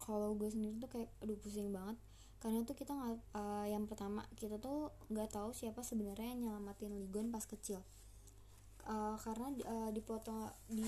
Kalau 0.00 0.32
gue 0.36 0.48
sendiri 0.48 0.80
tuh 0.80 0.90
kayak 0.90 1.10
aduh 1.24 1.38
pusing 1.38 1.72
banget. 1.72 1.96
Karena 2.38 2.62
tuh 2.62 2.78
kita 2.78 2.94
nggak 2.94 3.34
uh, 3.34 3.66
yang 3.66 3.90
pertama 3.90 4.22
kita 4.38 4.62
tuh 4.62 4.94
nggak 5.10 5.34
tahu 5.34 5.50
siapa 5.50 5.82
sebenarnya 5.82 6.38
yang 6.38 6.40
nyelamatin 6.46 6.94
Ligon 6.94 7.34
pas 7.34 7.42
kecil. 7.42 7.82
Uh, 8.88 9.18
karena 9.20 9.52
uh, 9.68 9.90
di 9.92 10.00
potong 10.00 10.48
di 10.70 10.86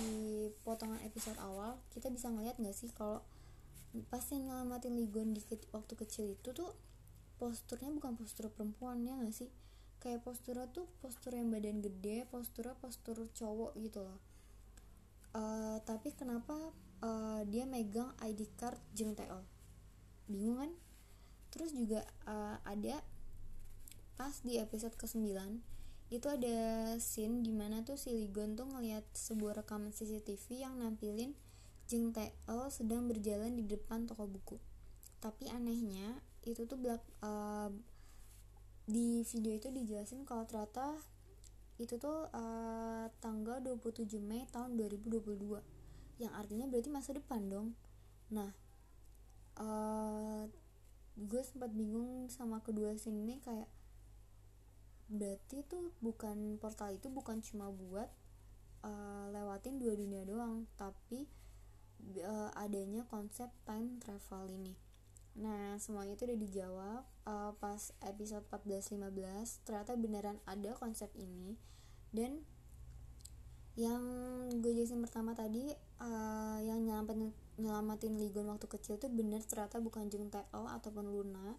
potongan 0.65 1.03
episode 1.05 1.37
awal 1.43 1.77
kita 1.93 2.09
bisa 2.09 2.33
ngeliat 2.33 2.57
nggak 2.57 2.73
sih 2.73 2.89
kalau 2.97 3.21
pas 4.07 4.23
yang 4.31 4.47
nyelamatin 4.47 4.95
Ligon 4.95 5.35
di 5.35 5.43
ke 5.43 5.59
waktu 5.75 5.99
kecil 5.99 6.31
itu 6.31 6.55
tuh 6.55 6.71
posturnya 7.43 7.91
bukan 7.91 8.15
postur 8.15 8.53
perempuan 8.53 9.03
ya 9.03 9.19
gak 9.19 9.35
sih? 9.35 9.51
Kayak 9.99 10.23
posturnya 10.23 10.71
tuh 10.71 10.87
postur 11.03 11.35
yang 11.35 11.51
badan 11.51 11.83
gede 11.83 12.25
posturnya 12.31 12.79
postur 12.79 13.27
cowok 13.35 13.75
gitu 13.83 14.07
loh. 14.07 14.21
Uh, 15.31 15.79
tapi 15.87 16.11
kenapa 16.15 16.55
uh, 17.03 17.43
dia 17.47 17.67
megang 17.67 18.11
ID 18.19 18.51
card 18.59 18.79
Jeng 18.95 19.19
TL 19.19 19.43
bingung 20.31 20.59
kan? 20.63 20.71
Terus 21.51 21.75
juga 21.75 22.07
uh, 22.31 22.63
ada 22.63 23.03
pas 24.15 24.37
di 24.45 24.61
episode 24.61 24.95
ke-9 24.95 25.27
itu 26.11 26.27
ada 26.27 26.59
scene 26.99 27.41
di 27.41 27.55
mana 27.55 27.87
tuh 27.87 27.95
si 27.95 28.11
Ligon 28.11 28.59
tuh 28.59 28.67
ngeliat 28.67 29.07
sebuah 29.15 29.63
rekaman 29.63 29.95
CCTV 29.95 30.67
yang 30.67 30.75
nampilin 30.83 31.33
Jeng 31.91 32.15
TL 32.15 32.71
sedang 32.71 33.11
berjalan 33.11 33.59
di 33.59 33.67
depan 33.67 34.07
toko 34.07 34.31
buku. 34.31 34.63
Tapi 35.19 35.51
anehnya 35.51 36.23
itu 36.47 36.63
tuh 36.71 36.79
belak 36.79 37.03
uh, 37.27 37.67
di 38.87 39.27
video 39.27 39.59
itu 39.59 39.69
dijelasin 39.75 40.23
kalau 40.23 40.47
ternyata 40.47 40.95
itu 41.81 41.97
tuh 41.97 42.29
uh, 42.31 43.11
tanggal 43.19 43.59
27 43.59 44.07
Mei 44.21 44.45
tahun 44.55 44.77
2022 44.77 46.21
yang 46.21 46.33
artinya 46.37 46.69
berarti 46.69 46.93
masa 46.93 47.17
depan 47.17 47.41
dong 47.49 47.73
nah 48.29 48.53
uh, 49.57 50.45
gue 51.17 51.43
sempat 51.43 51.73
bingung 51.73 52.29
sama 52.29 52.61
kedua 52.61 52.93
scene 53.01 53.25
ini 53.25 53.41
kayak 53.41 53.69
berarti 55.11 55.65
tuh 55.67 55.91
bukan 56.05 56.61
portal 56.61 56.95
itu 56.95 57.09
bukan 57.09 57.41
cuma 57.43 57.73
buat 57.73 58.07
uh, 58.85 59.27
lewatin 59.33 59.81
dua 59.81 59.97
dunia 59.97 60.23
doang 60.29 60.69
tapi 60.77 61.27
uh, 62.23 62.51
adanya 62.57 63.07
konsep 63.09 63.49
time 63.65 64.01
travel 64.03 64.51
ini. 64.51 64.75
Nah, 65.39 65.79
semuanya 65.79 66.19
itu 66.19 66.27
udah 66.27 66.39
dijawab 66.39 67.03
uh, 67.25 67.53
pas 67.63 67.95
episode 68.03 68.43
14-15 68.51 69.65
ternyata 69.65 69.93
beneran 69.95 70.39
ada 70.45 70.75
konsep 70.77 71.09
ini. 71.15 71.55
Dan 72.11 72.43
yang 73.79 74.03
gue 74.61 74.75
jelasin 74.75 75.01
pertama 75.01 75.33
tadi 75.33 75.71
uh, 76.03 76.59
yang 76.61 76.83
nyelamatin 76.83 77.31
nyelamatin 77.57 78.19
Ligon 78.19 78.51
waktu 78.51 78.67
kecil 78.67 78.99
tuh 78.99 79.09
bener 79.09 79.41
ternyata 79.47 79.79
bukan 79.79 80.11
Jung 80.11 80.29
Tae-el 80.29 80.67
ataupun 80.67 81.09
Luna. 81.09 81.57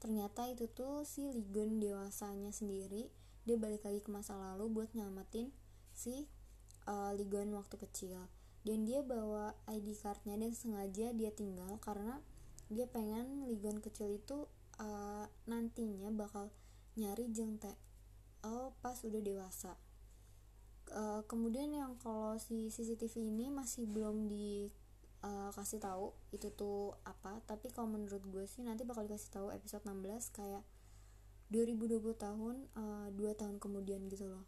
Ternyata 0.00 0.48
itu 0.48 0.66
tuh 0.72 1.04
si 1.04 1.28
Ligon 1.28 1.78
dewasanya 1.78 2.50
sendiri 2.50 3.12
dia 3.44 3.56
balik 3.56 3.84
lagi 3.84 4.00
ke 4.04 4.10
masa 4.12 4.36
lalu 4.36 4.68
buat 4.68 4.88
nyelamatin 4.96 5.52
si 5.92 6.28
uh, 6.88 7.12
Ligon 7.16 7.52
waktu 7.52 7.76
kecil 7.76 8.20
dan 8.60 8.84
dia 8.84 9.00
bawa 9.00 9.56
ID 9.72 9.96
cardnya 9.96 10.36
dan 10.36 10.52
sengaja 10.52 11.16
dia 11.16 11.32
tinggal 11.32 11.80
karena 11.80 12.20
dia 12.68 12.84
pengen 12.86 13.48
Ligon 13.48 13.80
kecil 13.80 14.12
itu 14.14 14.46
uh, 14.78 15.26
nantinya 15.48 16.12
bakal 16.12 16.52
nyari 16.94 17.32
Jeng 17.32 17.56
oh 18.44 18.76
pas 18.84 18.96
udah 19.02 19.20
dewasa. 19.20 19.74
Uh, 20.90 21.22
kemudian 21.30 21.70
yang 21.70 21.94
kalau 22.02 22.34
si 22.36 22.66
CCTV 22.68 23.30
ini 23.30 23.46
masih 23.46 23.86
belum 23.86 24.26
di 24.26 24.70
uh, 25.22 25.50
kasih 25.54 25.80
tahu 25.80 26.12
itu 26.30 26.52
tuh 26.54 26.94
apa. 27.02 27.42
Tapi 27.48 27.72
kalau 27.72 27.90
menurut 27.90 28.22
gue 28.28 28.44
sih 28.46 28.62
nanti 28.62 28.86
bakal 28.86 29.06
dikasih 29.06 29.30
tahu 29.30 29.46
episode 29.50 29.82
16 29.86 30.36
kayak 30.36 30.62
2020 31.50 31.98
tahun 32.14 32.56
uh, 32.78 33.08
2 33.14 33.40
tahun 33.40 33.56
kemudian 33.58 34.06
gitu 34.06 34.30
loh. 34.30 34.46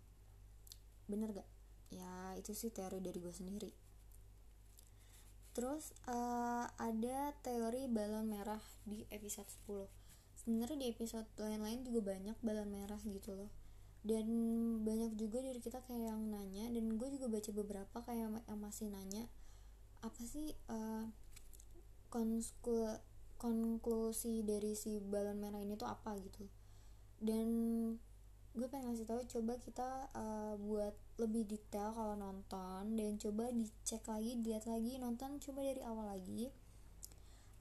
Bener 1.11 1.35
gak? 1.35 1.48
Ya 1.90 2.38
itu 2.38 2.55
sih 2.55 2.70
teori 2.70 3.03
dari 3.03 3.18
gue 3.18 3.35
sendiri 3.35 3.82
Terus 5.52 5.92
uh, 6.08 6.64
ada 6.80 7.36
teori 7.44 7.88
balon 7.88 8.28
merah 8.28 8.60
di 8.88 9.04
episode 9.12 9.48
10 9.68 9.88
Sebenarnya 10.42 10.78
di 10.80 10.86
episode 10.90 11.28
lain-lain 11.38 11.84
juga 11.86 12.16
banyak 12.16 12.36
balon 12.42 12.72
merah 12.72 12.98
gitu 13.04 13.36
loh. 13.36 13.52
Dan 14.02 14.26
banyak 14.82 15.14
juga 15.14 15.38
dari 15.38 15.62
kita 15.62 15.78
kayak 15.86 16.10
yang 16.10 16.26
nanya 16.26 16.66
Dan 16.74 16.98
gue 16.98 17.08
juga 17.14 17.30
baca 17.30 17.50
beberapa 17.54 17.96
kayak 18.02 18.18
yang 18.18 18.58
masih 18.58 18.90
nanya 18.90 19.30
Apa 20.02 20.18
sih 20.26 20.50
uh, 20.66 21.06
konklusi 23.42 24.46
dari 24.46 24.74
si 24.78 25.00
balon 25.00 25.38
merah 25.38 25.58
ini 25.58 25.74
tuh 25.74 25.90
apa? 25.90 26.14
gitu. 26.18 26.46
Dan 27.22 27.48
gue 28.52 28.68
pengen 28.68 28.92
ngasih 28.92 29.08
tahu 29.08 29.20
coba 29.24 29.56
kita 29.60 29.88
uh, 30.12 30.54
buat 30.60 30.92
lebih 31.16 31.48
detail 31.48 31.96
kalau 31.96 32.14
nonton 32.16 33.00
dan 33.00 33.16
coba 33.16 33.48
dicek 33.48 34.04
lagi 34.04 34.36
dilihat 34.40 34.68
lagi 34.68 35.00
nonton 35.00 35.40
coba 35.40 35.60
dari 35.64 35.82
awal 35.84 36.08
lagi. 36.08 36.52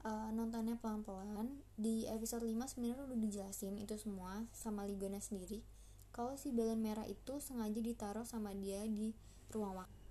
Uh, 0.02 0.34
nontonnya 0.34 0.74
pelan-pelan. 0.82 1.62
Di 1.78 2.10
episode 2.10 2.42
5 2.42 2.74
sebenarnya 2.74 3.06
udah 3.06 3.18
dijelasin 3.22 3.78
itu 3.78 3.94
semua 3.94 4.44
sama 4.50 4.82
Ligona 4.82 5.22
sendiri. 5.22 5.62
Kalau 6.10 6.34
si 6.34 6.50
balon 6.52 6.82
merah 6.82 7.06
itu 7.06 7.38
sengaja 7.38 7.78
ditaruh 7.78 8.26
sama 8.26 8.50
dia 8.52 8.82
di 8.84 9.14
ruang 9.52 9.76
waktu 9.76 10.02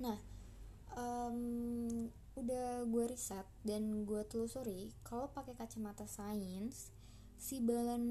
nah 0.00 0.18
um, 0.98 2.10
udah 2.34 2.82
gue 2.88 3.04
riset 3.06 3.46
dan 3.62 4.02
gue 4.02 4.22
telusuri 4.26 4.90
kalau 5.06 5.30
pakai 5.30 5.54
kacamata 5.54 6.08
sains 6.08 6.90
si 7.38 7.62
balon 7.62 8.02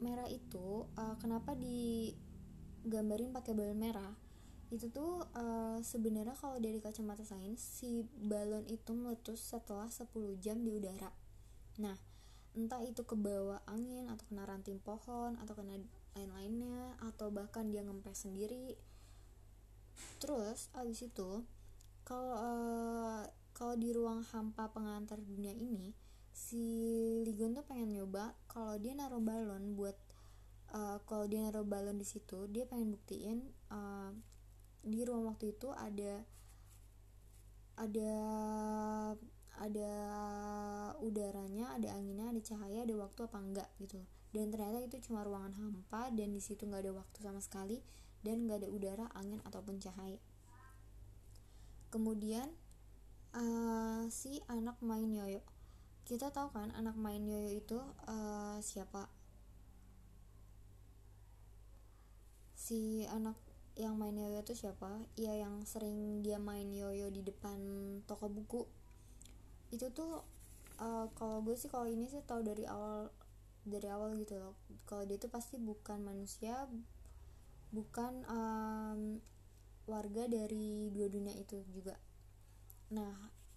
merah 0.00 0.28
itu 0.28 0.84
uh, 0.96 1.16
kenapa 1.20 1.56
digambarin 1.56 3.32
pakai 3.32 3.52
balon 3.56 3.78
merah? 3.78 4.14
Itu 4.68 4.90
tuh 4.90 5.22
uh, 5.32 5.78
sebenarnya 5.78 6.34
kalau 6.34 6.58
dari 6.58 6.82
kacamata 6.82 7.22
sains 7.22 7.62
si 7.62 8.02
balon 8.18 8.66
itu 8.66 8.92
meletus 8.92 9.38
setelah 9.38 9.86
10 9.86 10.10
jam 10.42 10.60
di 10.60 10.74
udara. 10.74 11.10
Nah 11.78 11.96
entah 12.56 12.80
itu 12.80 13.04
ke 13.04 13.12
bawah 13.12 13.60
angin 13.68 14.08
atau 14.08 14.24
kena 14.32 14.48
ranting 14.48 14.80
pohon 14.80 15.36
atau 15.44 15.52
kena 15.52 15.76
lain-lainnya 16.16 16.96
atau 17.04 17.28
bahkan 17.28 17.68
dia 17.68 17.84
ngempes 17.84 18.24
sendiri. 18.24 18.74
Terus 20.18 20.72
abis 20.72 21.04
itu 21.04 21.44
kalau 22.06 22.34
uh, 22.36 23.22
kalau 23.52 23.74
di 23.76 23.92
ruang 23.92 24.24
hampa 24.32 24.72
pengantar 24.72 25.20
dunia 25.20 25.52
ini 25.52 26.05
si 26.36 26.60
Ligon 27.24 27.56
tuh 27.56 27.64
pengen 27.64 27.96
nyoba 27.96 28.36
kalau 28.44 28.76
dia 28.76 28.92
naruh 28.92 29.24
balon 29.24 29.72
buat 29.72 29.96
uh, 30.76 31.00
kalau 31.08 31.24
dia 31.24 31.40
naruh 31.48 31.64
balon 31.64 31.96
di 31.96 32.04
situ 32.04 32.44
dia 32.52 32.68
pengen 32.68 32.92
buktiin 32.92 33.40
uh, 33.72 34.12
di 34.84 35.00
ruang 35.08 35.32
waktu 35.32 35.56
itu 35.56 35.72
ada 35.72 36.20
ada 37.80 38.12
ada 39.56 39.92
udaranya 41.00 41.72
ada 41.72 41.96
anginnya 41.96 42.28
ada 42.28 42.40
cahaya 42.44 42.84
ada 42.84 42.94
waktu 43.00 43.20
apa 43.24 43.38
enggak 43.40 43.70
gitu. 43.80 44.04
Dan 44.36 44.52
ternyata 44.52 44.84
itu 44.84 45.00
cuma 45.08 45.24
ruangan 45.24 45.56
hampa 45.56 46.12
dan 46.12 46.36
di 46.36 46.44
situ 46.44 46.68
nggak 46.68 46.84
ada 46.84 46.92
waktu 46.92 47.18
sama 47.24 47.40
sekali 47.40 47.80
dan 48.20 48.44
nggak 48.44 48.60
ada 48.60 48.68
udara 48.68 49.06
angin 49.16 49.40
ataupun 49.48 49.80
cahaya. 49.80 50.20
Kemudian 51.88 52.52
uh, 53.32 54.04
si 54.12 54.44
anak 54.52 54.76
main 54.84 55.08
yoyo 55.08 55.40
kita 56.06 56.30
tahu 56.30 56.54
kan 56.54 56.70
anak 56.78 56.94
main 56.94 57.26
yoyo 57.26 57.50
itu 57.50 57.82
uh, 58.06 58.62
siapa? 58.62 59.10
Si 62.54 63.02
anak 63.10 63.34
yang 63.74 63.98
main 63.98 64.14
yoyo 64.14 64.38
itu 64.38 64.54
siapa? 64.54 65.02
Ya 65.18 65.34
yang 65.34 65.66
sering 65.66 66.22
dia 66.22 66.38
main 66.38 66.70
yoyo 66.70 67.10
di 67.10 67.26
depan 67.26 67.58
toko 68.06 68.30
buku. 68.30 68.62
Itu 69.74 69.90
tuh 69.90 70.22
uh, 70.78 71.10
kalau 71.18 71.42
gue 71.42 71.58
sih 71.58 71.66
kalau 71.66 71.90
ini 71.90 72.06
sih 72.06 72.22
tahu 72.22 72.46
dari 72.46 72.62
awal 72.70 73.10
dari 73.66 73.90
awal 73.90 74.14
gitu 74.14 74.38
loh. 74.38 74.54
Kalau 74.86 75.02
dia 75.10 75.18
itu 75.18 75.26
pasti 75.26 75.58
bukan 75.58 76.06
manusia 76.06 76.70
bukan 77.74 78.22
um, 78.30 79.18
warga 79.90 80.30
dari 80.30 80.94
dua 80.94 81.10
dunia 81.10 81.34
itu 81.34 81.66
juga. 81.74 81.98
Nah 82.94 83.10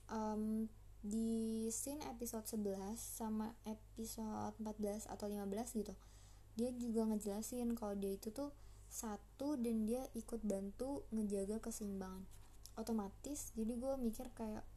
um, 0.09 0.65
di 0.99 1.67
scene 1.71 2.03
episode 2.11 2.43
11 2.43 2.99
sama 2.99 3.55
episode 3.63 4.55
14 4.59 5.07
atau 5.07 5.31
15 5.31 5.79
gitu 5.79 5.95
dia 6.59 6.75
juga 6.75 7.07
ngejelasin 7.07 7.71
kalau 7.71 7.95
dia 7.95 8.19
itu 8.19 8.35
tuh 8.35 8.51
satu 8.91 9.55
dan 9.55 9.87
dia 9.87 10.03
ikut 10.11 10.43
bantu 10.43 11.07
ngejaga 11.15 11.63
keseimbangan. 11.63 12.27
Otomatis 12.75 13.55
jadi 13.55 13.79
gue 13.79 13.93
mikir 13.95 14.27
kayak 14.35 14.67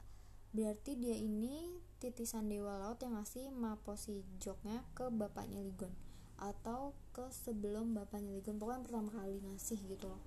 berarti 0.54 0.94
dia 0.94 1.18
ini 1.18 1.80
titisan 1.98 2.46
dewa 2.46 2.78
laut 2.78 3.02
yang 3.02 3.18
ngasih 3.18 3.50
maposi 3.50 4.22
joknya 4.38 4.84
ke 4.94 5.10
bapaknya 5.10 5.64
Ligon 5.64 5.90
atau 6.38 6.94
ke 7.10 7.26
sebelum 7.32 7.98
bapaknya 7.98 8.38
Ligon 8.38 8.62
pokoknya 8.62 8.86
pertama 8.86 9.10
kali 9.10 9.42
ngasih 9.42 9.80
gitu 9.82 10.06
loh. 10.06 10.22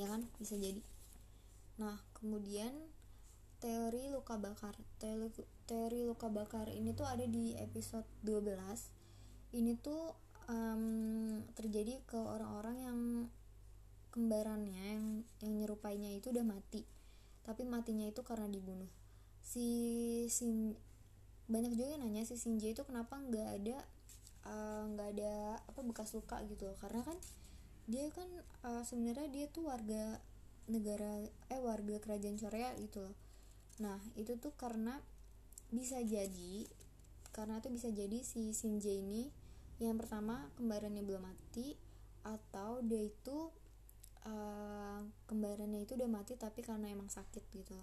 Ya 0.00 0.08
kan? 0.08 0.24
Bisa 0.40 0.56
jadi. 0.56 0.80
Nah 1.76 2.00
kemudian 2.16 2.72
teori 3.60 4.08
luka 4.08 4.40
bakar 4.40 4.72
teori, 4.96 5.28
teori 5.68 6.00
luka 6.00 6.32
bakar 6.32 6.72
ini 6.72 6.96
tuh 6.96 7.04
ada 7.04 7.28
di 7.28 7.52
episode 7.60 8.08
12 8.24 8.56
ini 9.52 9.76
tuh 9.76 10.16
um, 10.48 11.44
terjadi 11.52 12.00
ke 12.08 12.16
orang-orang 12.16 12.76
yang 12.80 12.98
kembarannya 14.10 14.74
yang 14.96 15.06
yang 15.44 15.52
nyerupainya 15.62 16.10
itu 16.16 16.34
udah 16.34 16.42
mati. 16.42 16.82
Tapi 17.46 17.62
matinya 17.62 18.06
itu 18.08 18.24
karena 18.26 18.50
dibunuh. 18.50 18.90
Si 19.42 19.66
sin 20.30 20.74
banyak 21.50 21.74
juga 21.74 21.94
yang 21.94 22.02
nanya 22.06 22.22
si 22.26 22.38
Shinji 22.38 22.74
itu 22.74 22.82
kenapa 22.86 23.18
nggak 23.18 23.48
ada 23.58 23.78
eh, 24.46 24.82
nggak 24.94 25.08
uh, 25.10 25.12
ada 25.14 25.34
apa 25.66 25.80
bekas 25.82 26.14
luka 26.14 26.42
gitu 26.46 26.70
loh. 26.70 26.78
Karena 26.78 27.02
kan 27.06 27.18
dia 27.90 28.06
kan 28.14 28.26
uh, 28.66 28.82
sebenarnya 28.86 29.26
dia 29.30 29.46
tuh 29.50 29.66
warga 29.66 30.22
negara 30.70 31.26
eh 31.50 31.60
warga 31.62 31.98
kerajaan 31.98 32.38
Korea 32.38 32.70
gitu 32.78 33.02
loh 33.02 33.29
nah 33.80 33.96
itu 34.14 34.36
tuh 34.36 34.52
karena 34.54 35.00
bisa 35.72 35.96
jadi 36.04 36.68
karena 37.32 37.62
itu 37.62 37.72
bisa 37.72 37.88
jadi 37.88 38.20
si 38.20 38.52
Shinji 38.52 39.00
ini 39.00 39.22
yang 39.80 39.96
pertama 39.96 40.52
kembarannya 40.60 41.00
belum 41.00 41.24
mati 41.24 41.72
atau 42.20 42.84
dia 42.84 43.08
itu 43.08 43.48
uh, 44.28 45.00
kembarannya 45.24 45.88
itu 45.88 45.96
udah 45.96 46.10
mati 46.10 46.36
tapi 46.36 46.60
karena 46.60 46.92
emang 46.92 47.08
sakit 47.08 47.40
gitu. 47.48 47.80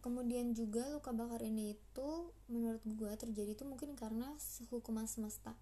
Kemudian 0.00 0.54
juga 0.54 0.86
luka 0.88 1.10
bakar 1.10 1.42
ini 1.42 1.74
itu 1.74 2.08
menurut 2.46 2.80
gue 2.86 3.12
terjadi 3.18 3.58
itu 3.58 3.66
mungkin 3.66 3.98
karena 3.98 4.32
hukuman 4.70 5.04
semesta 5.10 5.52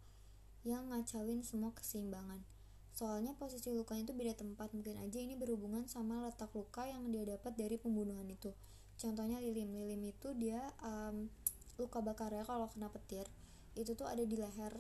yang 0.62 0.92
ngacauin 0.92 1.40
semua 1.40 1.72
keseimbangan 1.72 2.53
Soalnya 2.94 3.35
posisi 3.35 3.74
lukanya 3.74 4.07
itu 4.07 4.14
beda 4.14 4.38
tempat, 4.38 4.70
mungkin 4.70 4.94
aja 5.02 5.18
ini 5.18 5.35
berhubungan 5.35 5.90
sama 5.90 6.22
letak 6.30 6.54
luka 6.54 6.87
yang 6.87 7.11
dia 7.11 7.26
dapat 7.26 7.59
dari 7.59 7.74
pembunuhan 7.74 8.22
itu. 8.30 8.54
Contohnya 8.94 9.42
lilim, 9.42 9.74
lilim 9.74 9.98
itu 10.07 10.30
dia 10.38 10.62
um, 10.78 11.26
luka 11.74 11.98
bakarnya 11.98 12.46
kalau 12.46 12.70
kena 12.70 12.87
petir 12.94 13.26
itu 13.74 13.98
tuh 13.98 14.07
ada 14.07 14.22
di 14.22 14.38
leher. 14.38 14.70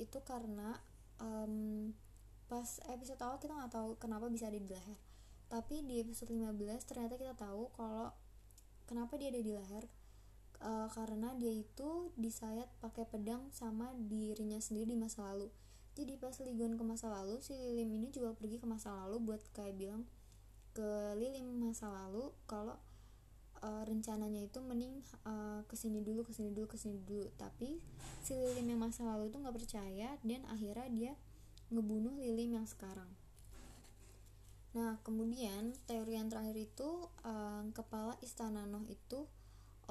Itu 0.00 0.24
karena 0.24 0.80
um, 1.20 1.92
pas 2.48 2.80
episode 2.88 3.20
awal 3.20 3.36
kita 3.36 3.52
nggak 3.52 3.72
tahu 3.76 4.00
kenapa 4.00 4.32
bisa 4.32 4.48
ada 4.48 4.56
di 4.56 4.64
leher. 4.64 4.96
Tapi 5.52 5.84
di 5.84 6.00
episode 6.00 6.32
15 6.32 6.56
ternyata 6.88 7.20
kita 7.20 7.36
tahu 7.36 7.68
kalau 7.76 8.16
kenapa 8.88 9.20
dia 9.20 9.28
ada 9.28 9.44
di 9.44 9.52
leher 9.52 9.84
uh, 10.64 10.88
karena 10.88 11.36
dia 11.36 11.52
itu 11.52 12.16
disayat 12.16 12.72
pakai 12.80 13.04
pedang 13.04 13.52
sama 13.52 13.92
dirinya 14.08 14.56
sendiri 14.56 14.96
di 14.96 14.98
masa 14.98 15.28
lalu 15.28 15.52
jadi 16.00 16.16
pas 16.16 16.32
Ligon 16.40 16.80
ke 16.80 16.84
masa 16.84 17.12
lalu 17.12 17.36
si 17.44 17.52
Lilim 17.52 17.92
ini 17.92 18.08
juga 18.08 18.32
pergi 18.32 18.56
ke 18.56 18.64
masa 18.64 19.04
lalu 19.04 19.20
buat 19.20 19.44
kayak 19.52 19.76
bilang 19.76 20.08
ke 20.72 21.12
Lilim 21.20 21.60
masa 21.60 21.92
lalu 21.92 22.32
kalau 22.48 22.80
uh, 23.60 23.84
rencananya 23.84 24.48
itu 24.48 24.64
mending 24.64 25.04
uh, 25.28 25.60
ke 25.68 25.76
sini 25.76 26.00
dulu 26.00 26.24
ke 26.24 26.32
sini 26.32 26.56
dulu 26.56 26.72
ke 26.72 26.80
sini 26.80 27.04
dulu. 27.04 27.28
Tapi 27.36 27.76
si 28.24 28.32
Lilim 28.32 28.72
yang 28.72 28.80
masa 28.80 29.04
lalu 29.04 29.28
itu 29.28 29.36
nggak 29.36 29.56
percaya 29.60 30.16
dan 30.24 30.40
akhirnya 30.48 30.88
dia 30.88 31.12
ngebunuh 31.68 32.16
Lilim 32.16 32.56
yang 32.56 32.64
sekarang. 32.64 33.12
Nah 34.72 34.96
kemudian 35.04 35.76
teori 35.84 36.16
yang 36.16 36.32
terakhir 36.32 36.56
itu 36.56 36.88
uh, 37.28 37.62
kepala 37.76 38.16
istana 38.24 38.64
Noh 38.64 38.88
itu 38.88 39.28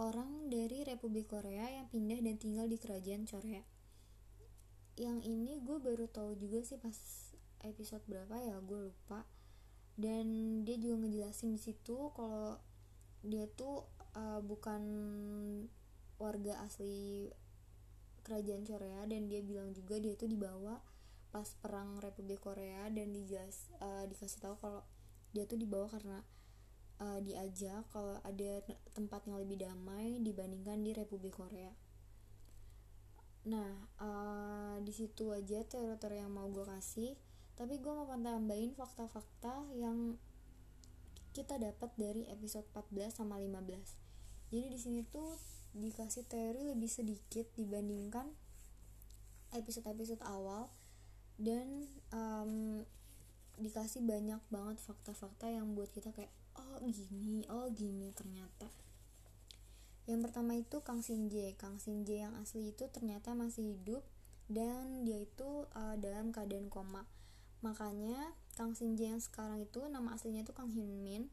orang 0.02 0.50
dari 0.50 0.82
Republik 0.88 1.30
Korea 1.30 1.70
yang 1.70 1.86
pindah 1.92 2.18
dan 2.24 2.42
tinggal 2.42 2.66
di 2.66 2.82
kerajaan 2.82 3.30
Korea 3.30 3.62
yang 5.00 5.24
ini 5.24 5.64
gue 5.64 5.80
baru 5.80 6.12
tahu 6.12 6.36
juga 6.36 6.60
sih 6.60 6.76
pas 6.76 6.94
episode 7.64 8.04
berapa 8.12 8.36
ya 8.36 8.60
gue 8.60 8.92
lupa. 8.92 9.24
Dan 9.96 10.62
dia 10.68 10.76
juga 10.76 11.08
ngejelasin 11.08 11.56
di 11.56 11.60
situ 11.60 12.12
kalau 12.12 12.60
dia 13.24 13.48
tuh 13.56 13.88
uh, 14.16 14.44
bukan 14.44 14.84
warga 16.20 16.60
asli 16.68 17.32
kerajaan 18.28 18.68
Korea 18.68 19.08
dan 19.08 19.32
dia 19.32 19.40
bilang 19.40 19.72
juga 19.72 20.00
dia 20.00 20.16
tuh 20.20 20.28
dibawa 20.28 20.84
pas 21.32 21.48
perang 21.64 22.00
Republik 22.04 22.44
Korea 22.44 22.92
dan 22.92 23.16
dijelas 23.16 23.72
uh, 23.80 24.04
dikasih 24.08 24.40
tahu 24.44 24.56
kalau 24.60 24.82
dia 25.32 25.48
tuh 25.48 25.56
dibawa 25.56 25.88
karena 25.88 26.20
uh, 27.00 27.20
diajak 27.24 27.86
kalau 27.94 28.18
ada 28.26 28.64
tempat 28.92 29.24
yang 29.30 29.40
lebih 29.40 29.62
damai 29.62 30.20
dibandingkan 30.20 30.84
di 30.84 30.92
Republik 30.92 31.38
Korea 31.38 31.72
nah 33.48 33.72
uh, 34.04 34.76
di 34.84 34.92
situ 34.92 35.32
aja 35.32 35.64
teori-teori 35.64 36.20
yang 36.20 36.32
mau 36.34 36.48
gue 36.52 36.66
kasih 36.68 37.16
tapi 37.56 37.80
gue 37.80 37.92
mau 37.92 38.08
tambahin 38.08 38.76
fakta-fakta 38.76 39.68
yang 39.76 40.16
kita 41.32 41.56
dapat 41.56 41.92
dari 41.96 42.28
episode 42.28 42.68
14 42.76 43.24
sama 43.24 43.40
15 43.40 44.52
jadi 44.52 44.68
di 44.68 44.80
sini 44.80 45.02
tuh 45.08 45.40
dikasih 45.78 46.26
teori 46.26 46.66
lebih 46.66 46.90
sedikit 46.90 47.46
dibandingkan 47.54 48.28
episode-episode 49.54 50.22
awal 50.26 50.68
dan 51.40 51.88
um, 52.12 52.84
dikasih 53.60 54.04
banyak 54.04 54.40
banget 54.52 54.78
fakta-fakta 54.84 55.52
yang 55.52 55.76
buat 55.76 55.92
kita 55.92 56.12
kayak 56.16 56.32
oh 56.60 56.80
gini 56.88 57.44
oh 57.52 57.68
gini 57.72 58.12
ternyata 58.16 58.68
yang 60.10 60.26
pertama 60.26 60.58
itu 60.58 60.82
Kang 60.82 61.06
Sinje 61.06 61.54
Kang 61.62 61.78
Sinje 61.78 62.18
yang 62.18 62.34
asli 62.42 62.74
itu 62.74 62.90
ternyata 62.90 63.38
masih 63.38 63.78
hidup 63.78 64.02
dan 64.50 65.06
dia 65.06 65.22
itu 65.22 65.70
uh, 65.78 65.94
dalam 66.02 66.34
keadaan 66.34 66.74
koma. 66.74 67.06
Makanya 67.62 68.34
Kang 68.58 68.74
Sinje 68.74 69.06
yang 69.06 69.22
sekarang 69.22 69.62
itu 69.62 69.86
nama 69.86 70.18
aslinya 70.18 70.42
itu 70.42 70.52
Kang 70.58 70.74
Hyun 70.74 71.06
Min. 71.06 71.30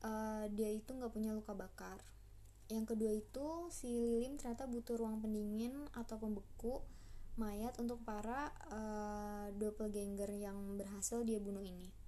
Uh, 0.00 0.48
dia 0.56 0.72
itu 0.72 0.96
nggak 0.96 1.12
punya 1.12 1.36
luka 1.36 1.52
bakar. 1.52 2.00
Yang 2.72 2.96
kedua 2.96 3.12
itu 3.12 3.46
si 3.68 3.92
Lilim 3.92 4.40
ternyata 4.40 4.64
butuh 4.64 4.96
ruang 4.96 5.20
pendingin 5.20 5.76
atau 5.92 6.16
pembeku 6.16 6.80
mayat 7.36 7.76
untuk 7.76 8.00
para 8.08 8.50
uh, 8.72 9.52
doppelganger 9.60 10.32
yang 10.32 10.56
berhasil 10.80 11.22
dia 11.22 11.38
bunuh 11.38 11.62
ini 11.62 12.07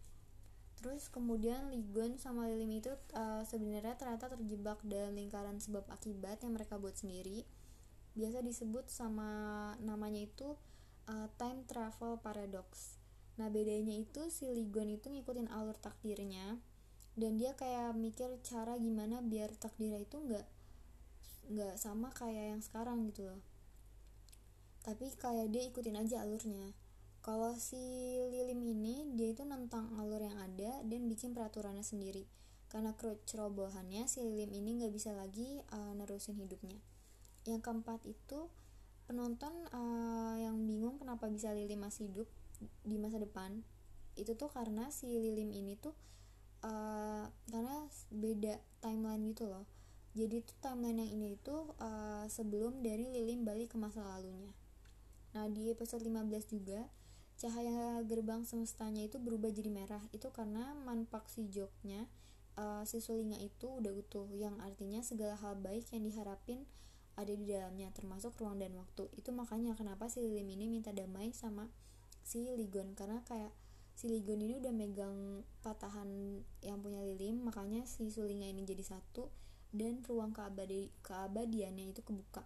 terus 0.80 1.12
kemudian 1.12 1.68
Ligon 1.68 2.16
sama 2.16 2.48
Lilim 2.48 2.80
itu 2.80 2.88
uh, 3.12 3.44
sebenarnya 3.44 4.00
ternyata 4.00 4.32
terjebak 4.32 4.80
dalam 4.80 5.12
lingkaran 5.12 5.60
sebab 5.60 5.84
akibat 5.92 6.40
yang 6.40 6.56
mereka 6.56 6.80
buat 6.80 6.96
sendiri. 6.96 7.44
Biasa 8.16 8.40
disebut 8.40 8.88
sama 8.88 9.30
namanya 9.84 10.24
itu 10.24 10.56
uh, 11.06 11.28
time 11.36 11.68
travel 11.68 12.16
paradox. 12.24 12.96
Nah 13.36 13.52
bedanya 13.52 13.92
itu 13.92 14.32
si 14.32 14.48
Ligon 14.48 14.88
itu 14.88 15.12
ngikutin 15.12 15.52
alur 15.52 15.76
takdirnya 15.76 16.56
dan 17.14 17.36
dia 17.36 17.52
kayak 17.52 17.92
mikir 17.92 18.32
cara 18.40 18.80
gimana 18.80 19.20
biar 19.20 19.52
takdirnya 19.60 20.00
itu 20.00 20.16
nggak 20.16 20.46
nggak 21.52 21.74
sama 21.76 22.08
kayak 22.16 22.56
yang 22.56 22.62
sekarang 22.64 23.04
gitu 23.12 23.28
loh. 23.28 23.40
Tapi 24.80 25.12
kayak 25.12 25.52
dia 25.52 25.68
ikutin 25.68 26.00
aja 26.00 26.24
alurnya 26.24 26.72
kalau 27.20 27.52
si 27.61 27.76
Lilim 28.33 28.64
ini 28.64 29.04
dia 29.12 29.37
itu 29.37 29.44
nentang 29.44 29.92
alur 30.00 30.24
yang 30.24 30.40
ada 30.40 30.80
dan 30.88 31.00
bikin 31.04 31.37
peraturannya 31.37 31.85
sendiri. 31.85 32.24
Karena 32.72 32.96
cerobohannya 33.28 34.09
si 34.09 34.24
Lilim 34.24 34.48
ini 34.56 34.80
nggak 34.80 34.92
bisa 34.94 35.12
lagi 35.12 35.61
uh, 35.68 35.92
nerusin 35.92 36.40
hidupnya. 36.40 36.80
Yang 37.44 37.61
keempat 37.61 38.00
itu 38.09 38.48
penonton 39.04 39.52
uh, 39.74 40.38
yang 40.40 40.56
bingung 40.64 40.96
kenapa 40.96 41.28
bisa 41.28 41.52
Lilim 41.52 41.85
masih 41.85 42.09
hidup 42.09 42.28
di 42.88 42.96
masa 42.96 43.20
depan. 43.20 43.61
Itu 44.16 44.38
tuh 44.40 44.48
karena 44.48 44.88
si 44.88 45.12
Lilim 45.12 45.52
ini 45.52 45.76
tuh 45.76 45.92
uh, 46.64 47.28
karena 47.52 47.85
beda 48.09 48.56
timeline 48.80 49.28
gitu 49.37 49.44
loh. 49.44 49.68
Jadi 50.16 50.40
tuh 50.40 50.56
timeline 50.64 51.04
yang 51.04 51.11
ini 51.20 51.37
itu 51.37 51.52
uh, 51.85 52.24
sebelum 52.33 52.80
dari 52.80 53.12
Lilim 53.12 53.44
balik 53.44 53.74
ke 53.74 53.76
masa 53.76 54.00
lalunya. 54.00 54.56
Nah 55.37 55.46
di 55.52 55.68
episode 55.68 56.00
15 56.00 56.48
juga 56.48 56.88
cahaya 57.40 58.05
gerbang 58.05 58.44
semestanya 58.44 59.09
itu 59.09 59.16
berubah 59.16 59.48
jadi 59.48 59.72
merah. 59.72 60.05
Itu 60.12 60.29
karena 60.29 60.76
manpak 60.85 61.24
si 61.33 61.48
joknya 61.48 62.05
uh, 62.61 62.85
si 62.85 63.00
sulinga 63.00 63.40
itu 63.40 63.81
udah 63.81 63.92
utuh 63.96 64.29
yang 64.37 64.61
artinya 64.61 65.00
segala 65.00 65.40
hal 65.40 65.57
baik 65.57 65.88
yang 65.96 66.05
diharapin 66.05 66.68
ada 67.16 67.33
di 67.33 67.48
dalamnya 67.48 67.88
termasuk 67.96 68.37
ruang 68.37 68.61
dan 68.61 68.76
waktu. 68.76 69.09
Itu 69.16 69.33
makanya 69.33 69.72
kenapa 69.72 70.12
si 70.12 70.20
Lilim 70.20 70.53
ini 70.53 70.68
minta 70.68 70.92
damai 70.92 71.33
sama 71.33 71.72
si 72.20 72.44
Ligon. 72.44 72.92
Karena 72.92 73.24
kayak 73.24 73.57
si 73.96 74.12
Ligon 74.12 74.44
ini 74.44 74.61
udah 74.61 74.72
megang 74.76 75.40
patahan 75.64 76.40
yang 76.61 76.85
punya 76.85 77.00
Lilim 77.00 77.40
makanya 77.40 77.88
si 77.88 78.12
sulinga 78.12 78.48
ini 78.48 78.68
jadi 78.68 78.85
satu 78.85 79.33
dan 79.72 80.05
ruang 80.05 80.37
keabadi 80.37 80.92
keabadiannya 81.00 81.96
itu 81.96 82.05
kebuka. 82.05 82.44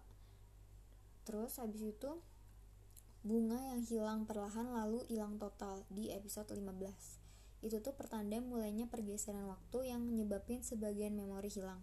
Terus 1.27 1.59
habis 1.59 1.83
itu 1.83 2.21
Bunga 3.25 3.57
yang 3.73 3.81
hilang 3.81 4.29
perlahan 4.29 4.69
lalu 4.69 5.01
hilang 5.09 5.41
total 5.41 5.81
di 5.89 6.13
episode 6.13 6.53
15. 6.53 6.61
Itu 7.65 7.81
tuh 7.81 7.97
pertanda 7.97 8.37
mulainya 8.37 8.85
pergeseran 8.85 9.49
waktu 9.49 9.89
yang 9.89 10.05
menyebabkan 10.05 10.61
sebagian 10.61 11.17
memori 11.17 11.49
hilang. 11.49 11.81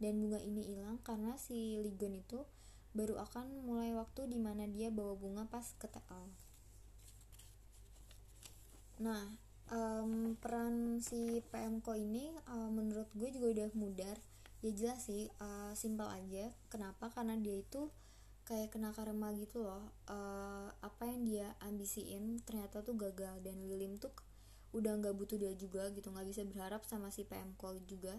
Dan 0.00 0.16
bunga 0.24 0.40
ini 0.40 0.64
hilang 0.64 0.96
karena 1.04 1.36
si 1.36 1.76
Ligon 1.76 2.16
itu 2.16 2.48
baru 2.96 3.20
akan 3.20 3.68
mulai 3.68 3.92
waktu 3.92 4.32
di 4.32 4.40
mana 4.40 4.64
dia 4.64 4.88
bawa 4.88 5.12
bunga 5.12 5.44
pas 5.52 5.76
ke 5.76 5.92
TL. 5.92 6.24
Nah, 9.04 9.28
um, 9.68 10.40
peran 10.40 11.04
si 11.04 11.44
PMK 11.52 11.84
ini 12.00 12.32
uh, 12.48 12.72
menurut 12.72 13.12
gue 13.12 13.28
juga 13.28 13.60
udah 13.60 13.68
mudar. 13.76 14.16
Ya 14.64 14.72
jelas 14.72 15.04
sih, 15.04 15.28
uh, 15.36 15.76
simpel 15.76 16.08
aja. 16.08 16.48
Kenapa? 16.72 17.12
Karena 17.12 17.36
dia 17.36 17.60
itu 17.60 17.92
kayak 18.48 18.72
kena 18.72 18.96
karma 18.96 19.28
gitu 19.36 19.60
loh 19.60 19.92
uh, 20.08 20.72
apa 20.80 21.04
yang 21.04 21.28
dia 21.28 21.48
ambisiin 21.60 22.40
ternyata 22.48 22.80
tuh 22.80 22.96
gagal. 22.96 23.44
Dan 23.44 23.68
Lilim 23.68 24.00
tuh 24.00 24.08
udah 24.72 24.96
nggak 24.96 25.12
butuh 25.12 25.36
dia 25.36 25.52
juga 25.52 25.92
gitu 25.92 26.08
nggak 26.08 26.24
bisa 26.24 26.42
berharap 26.48 26.88
sama 26.88 27.12
si 27.12 27.28
PM 27.28 27.52
Call 27.60 27.84
juga. 27.84 28.16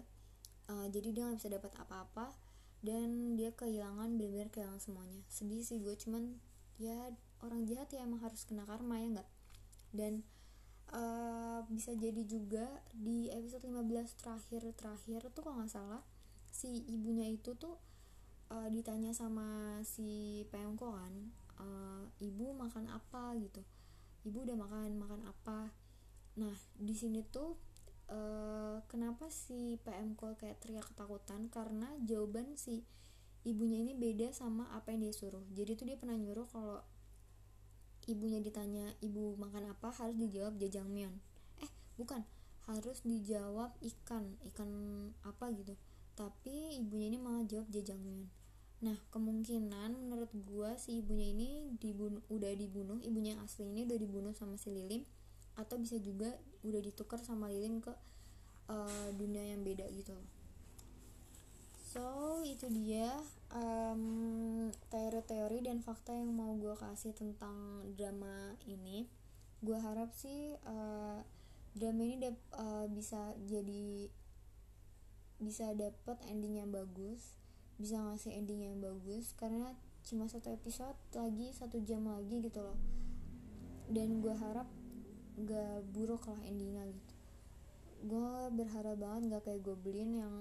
Uh, 0.70 0.86
jadi 0.86 1.10
dia 1.10 1.22
nggak 1.26 1.38
bisa 1.42 1.50
dapat 1.50 1.74
apa-apa 1.82 2.30
dan 2.80 3.34
dia 3.34 3.50
kehilangan 3.50 4.14
benar-benar 4.14 4.54
kehilangan 4.54 4.78
semuanya. 4.78 5.20
Sedih 5.26 5.66
sih 5.66 5.82
gue 5.82 5.98
cuman 5.98 6.38
ya 6.78 7.10
orang 7.42 7.66
jahat 7.66 7.90
ya 7.90 8.06
emang 8.06 8.22
harus 8.22 8.46
kena 8.46 8.62
karma 8.62 9.02
ya 9.02 9.18
nggak? 9.18 9.30
Dan 9.90 10.22
uh, 10.94 11.66
bisa 11.66 11.90
jadi 11.98 12.22
juga 12.22 12.66
di 12.94 13.26
episode 13.34 13.66
15 13.66 14.20
terakhir 14.22 14.62
terakhir 14.78 15.20
tuh 15.34 15.42
kalau 15.42 15.58
nggak 15.58 15.74
salah 15.74 16.02
si 16.50 16.86
ibunya 16.90 17.26
itu 17.30 17.54
tuh 17.54 17.78
uh, 18.50 18.68
ditanya 18.68 19.14
sama 19.14 19.78
si 19.86 20.42
pemko 20.50 20.92
kan 20.92 21.14
uh, 21.62 22.04
ibu 22.18 22.50
makan 22.52 22.90
apa? 22.90 23.38
gitu. 23.38 23.62
Ibu 24.26 24.44
udah 24.44 24.56
makan 24.58 24.98
makan 24.98 25.22
apa? 25.24 25.70
Nah 26.36 26.54
di 26.76 26.92
sini 26.92 27.24
tuh 27.24 27.56
uh, 28.10 28.82
kenapa 28.90 29.30
si 29.30 29.78
PMK 29.80 30.36
kayak 30.36 30.58
teriak 30.60 30.84
ketakutan? 30.90 31.46
Karena 31.48 31.88
jawaban 32.04 32.58
si 32.58 32.82
ibunya 33.46 33.80
ini 33.80 33.96
beda 33.96 34.34
sama 34.34 34.68
apa 34.74 34.92
yang 34.92 35.08
dia 35.08 35.14
suruh. 35.14 35.46
Jadi 35.54 35.78
tuh 35.78 35.86
dia 35.88 35.96
pernah 35.96 36.18
nyuruh 36.18 36.44
kalau 36.50 36.82
ibunya 38.10 38.42
ditanya 38.42 38.90
ibu 39.00 39.38
makan 39.38 39.70
apa? 39.70 39.94
harus 39.94 40.18
dijawab 40.18 40.58
jajangmyeon. 40.58 41.14
Eh 41.62 41.70
bukan 41.96 42.26
harus 42.68 43.00
dijawab 43.06 43.72
ikan 43.80 44.36
ikan 44.52 44.70
apa? 45.24 45.48
gitu. 45.54 45.78
Tapi 46.18 46.76
ibunya 46.76 47.08
ini 47.08 47.16
malah 47.16 47.46
jawab 47.48 47.72
jajangmyeon 47.72 48.39
Nah, 48.80 48.96
kemungkinan 49.12 49.92
menurut 49.92 50.32
gua 50.48 50.72
si 50.80 51.04
ibunya 51.04 51.36
ini 51.36 51.76
dibunuh, 51.76 52.24
udah 52.32 52.52
dibunuh, 52.56 52.96
ibunya 53.04 53.36
yang 53.36 53.44
asli 53.44 53.68
ini 53.68 53.84
udah 53.84 53.98
dibunuh 54.00 54.32
sama 54.32 54.56
si 54.56 54.72
Lilim 54.72 55.04
atau 55.60 55.76
bisa 55.76 56.00
juga 56.00 56.32
udah 56.64 56.80
ditukar 56.80 57.20
sama 57.20 57.52
Lilim 57.52 57.84
ke 57.84 57.92
uh, 58.72 59.08
dunia 59.12 59.52
yang 59.52 59.60
beda 59.60 59.84
gitu 59.92 60.16
So, 61.90 62.38
itu 62.46 62.70
dia 62.70 63.10
um, 63.50 64.70
teori-teori 64.94 65.66
dan 65.66 65.82
fakta 65.82 66.14
yang 66.14 66.30
mau 66.30 66.54
gue 66.54 66.70
kasih 66.78 67.10
tentang 67.18 67.82
drama 67.98 68.54
ini. 68.62 69.10
Gue 69.58 69.74
harap 69.74 70.14
sih 70.14 70.54
uh, 70.70 71.18
drama 71.74 72.06
ini 72.06 72.30
uh, 72.54 72.86
bisa 72.94 73.34
jadi 73.42 74.06
bisa 75.42 75.74
dapet 75.74 76.14
ending 76.30 76.62
yang 76.62 76.70
bagus 76.70 77.39
bisa 77.80 77.96
ngasih 77.96 78.36
ending 78.36 78.60
yang 78.60 78.76
bagus 78.76 79.32
karena 79.40 79.72
cuma 80.04 80.28
satu 80.28 80.52
episode 80.52 80.96
lagi 81.16 81.48
satu 81.56 81.80
jam 81.80 82.04
lagi 82.04 82.44
gitu 82.44 82.60
loh. 82.60 82.76
Dan 83.88 84.20
gue 84.20 84.36
harap 84.36 84.68
gak 85.40 85.88
buruk 85.96 86.28
lah 86.28 86.36
endingnya 86.44 86.84
gitu. 86.92 87.14
Gue 88.04 88.52
berharap 88.52 89.00
banget 89.00 89.32
gak 89.32 89.42
kayak 89.48 89.64
Goblin 89.64 90.20
yang 90.20 90.34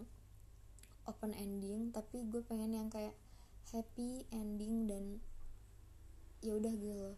open 1.07 1.31
ending 1.33 1.95
tapi 1.95 2.27
gue 2.27 2.43
pengen 2.43 2.75
yang 2.75 2.91
kayak 2.91 3.15
happy 3.71 4.27
ending 4.35 4.85
dan 4.85 5.23
ya 6.43 6.59
udah 6.59 6.75
gitu 6.75 7.15
loh. 7.15 7.17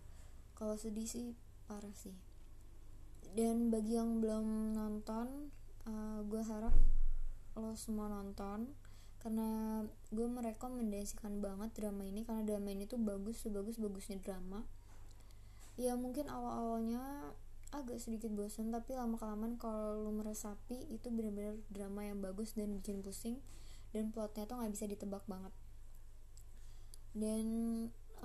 Kalau 0.54 0.78
sedih 0.78 1.10
sih 1.10 1.34
parah 1.66 1.98
sih. 1.98 2.14
Dan 3.34 3.74
bagi 3.74 3.98
yang 3.98 4.22
belum 4.22 4.78
nonton 4.78 5.50
uh, 5.90 6.22
gue 6.30 6.42
harap 6.46 6.76
lo 7.58 7.76
semua 7.76 8.08
nonton 8.08 8.70
karena 9.22 9.86
gue 10.10 10.26
merekomendasikan 10.26 11.46
banget 11.46 11.70
drama 11.78 12.02
ini 12.10 12.26
karena 12.26 12.42
drama 12.42 12.74
ini 12.74 12.90
tuh 12.90 12.98
bagus 12.98 13.46
sebagus 13.46 13.78
bagusnya 13.78 14.18
drama. 14.18 14.66
Ya 15.78 15.94
mungkin 15.94 16.26
awal 16.28 16.52
awalnya 16.58 17.02
agak 17.72 18.02
sedikit 18.02 18.34
bosan 18.34 18.74
tapi 18.74 18.98
lama 18.98 19.16
kelamaan 19.16 19.56
kalau 19.56 19.96
lu 20.04 20.12
meresapi 20.12 20.92
itu 20.92 21.08
benar-benar 21.08 21.56
drama 21.72 22.04
yang 22.04 22.20
bagus 22.20 22.52
dan 22.58 22.76
bikin 22.76 23.00
pusing 23.00 23.40
dan 23.96 24.12
plotnya 24.12 24.44
tuh 24.50 24.60
nggak 24.60 24.74
bisa 24.74 24.86
ditebak 24.90 25.24
banget. 25.30 25.54
Dan 27.14 27.46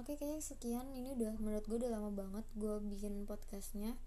oke 0.01 0.09
okay, 0.09 0.15
kayaknya 0.17 0.41
sekian. 0.41 0.87
Ini 0.97 1.13
udah 1.13 1.37
menurut 1.37 1.65
gue 1.69 1.77
udah 1.85 1.93
lama 1.93 2.11
banget 2.11 2.47
gue 2.57 2.75
bikin 2.89 3.29
podcastnya. 3.29 4.01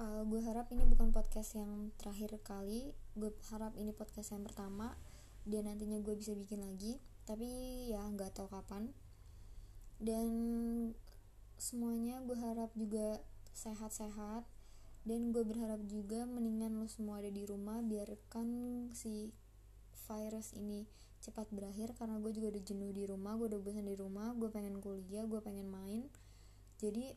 Uh, 0.00 0.26
gue 0.26 0.42
harap 0.42 0.66
ini 0.74 0.82
bukan 0.90 1.14
podcast 1.14 1.54
yang 1.54 1.94
terakhir 2.02 2.34
kali. 2.42 2.98
Gue 3.14 3.30
harap 3.54 3.78
ini 3.78 3.94
podcast 3.94 4.34
yang 4.34 4.42
pertama 4.42 4.98
dan 5.48 5.68
nantinya 5.68 6.00
gue 6.00 6.14
bisa 6.16 6.36
bikin 6.36 6.60
lagi. 6.60 7.00
Tapi 7.24 7.48
ya 7.92 8.02
nggak 8.04 8.36
tahu 8.36 8.48
kapan. 8.50 8.90
Dan 10.00 10.28
semuanya 11.60 12.20
gue 12.24 12.36
harap 12.36 12.72
juga 12.76 13.20
sehat-sehat. 13.52 14.44
Dan 15.00 15.32
gue 15.32 15.40
berharap 15.46 15.80
juga 15.88 16.28
mendingan 16.28 16.76
lo 16.76 16.84
semua 16.84 17.24
ada 17.24 17.32
di 17.32 17.48
rumah 17.48 17.80
biarkan 17.80 18.48
si 18.92 19.32
virus 20.08 20.52
ini 20.52 20.84
cepat 21.24 21.48
berakhir. 21.52 21.96
Karena 21.96 22.20
gue 22.20 22.32
juga 22.32 22.56
udah 22.56 22.62
jenuh 22.64 22.92
di 22.92 23.04
rumah 23.08 23.36
gue 23.40 23.48
udah 23.48 23.60
bosan 23.60 23.88
di 23.88 23.96
rumah 23.96 24.32
gue 24.36 24.48
pengen 24.52 24.80
kuliah 24.80 25.24
gue 25.24 25.40
pengen 25.40 25.68
main. 25.72 26.04
Jadi 26.80 27.12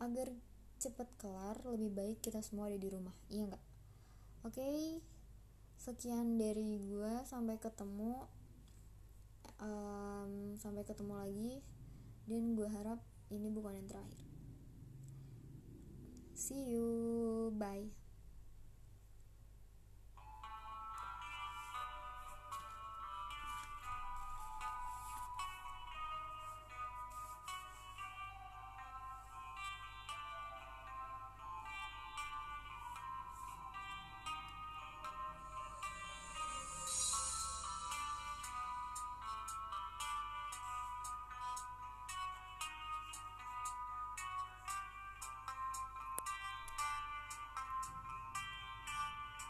agar 0.00 0.32
cepat 0.80 1.12
kelar 1.20 1.60
lebih 1.68 1.92
baik 1.92 2.18
kita 2.24 2.40
semua 2.40 2.72
ada 2.72 2.78
di 2.80 2.88
rumah. 2.88 3.12
Iya 3.28 3.52
nggak? 3.52 3.64
Oke. 4.48 4.56
okay, 4.56 5.09
sekian 5.80 6.36
dari 6.36 6.76
gue 6.84 7.12
sampai 7.24 7.56
ketemu 7.56 8.28
um, 9.64 10.54
sampai 10.60 10.84
ketemu 10.84 11.14
lagi 11.16 11.54
dan 12.28 12.52
gue 12.52 12.68
harap 12.68 13.00
ini 13.32 13.48
bukan 13.48 13.80
yang 13.80 13.88
terakhir 13.88 14.30
See 16.40 16.72
you. 16.72 17.52
Bye. 17.52 17.99